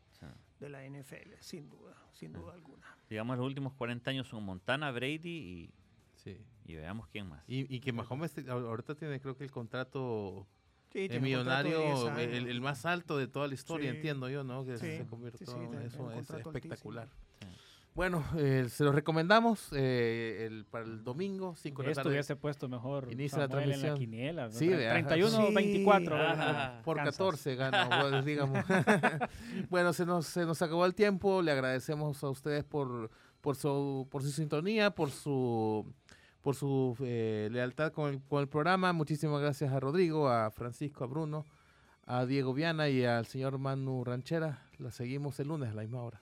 [0.59, 2.85] de la NFL, sin duda, sin duda alguna.
[3.09, 5.73] Digamos, los últimos 40 años son Montana, Brady y,
[6.15, 6.37] sí.
[6.65, 7.43] y veamos quién más.
[7.47, 10.47] Y, que Mahomes ahorita tiene creo que el contrato
[10.93, 14.65] el millonario, el, más alto de toda la historia, entiendo yo, ¿no?
[14.65, 17.09] Que se convirtió en eso, es espectacular.
[17.93, 22.01] Bueno, eh, se los recomendamos eh, el, para el domingo, 5 de la tarde.
[22.01, 23.85] Esto hubiese puesto mejor Inicia la transmisión.
[23.85, 26.83] En la quiniela, Sí, 31-24.
[26.83, 28.63] por 14 gana, digamos.
[29.69, 31.41] bueno, se nos, se nos acabó el tiempo.
[31.41, 33.11] Le agradecemos a ustedes por,
[33.41, 35.85] por, su, por su sintonía, por su
[36.41, 38.93] por su eh, lealtad con el, con el programa.
[38.93, 41.45] Muchísimas gracias a Rodrigo, a Francisco, a Bruno,
[42.05, 44.65] a Diego Viana y al señor Manu Ranchera.
[44.79, 46.21] La seguimos el lunes a la misma hora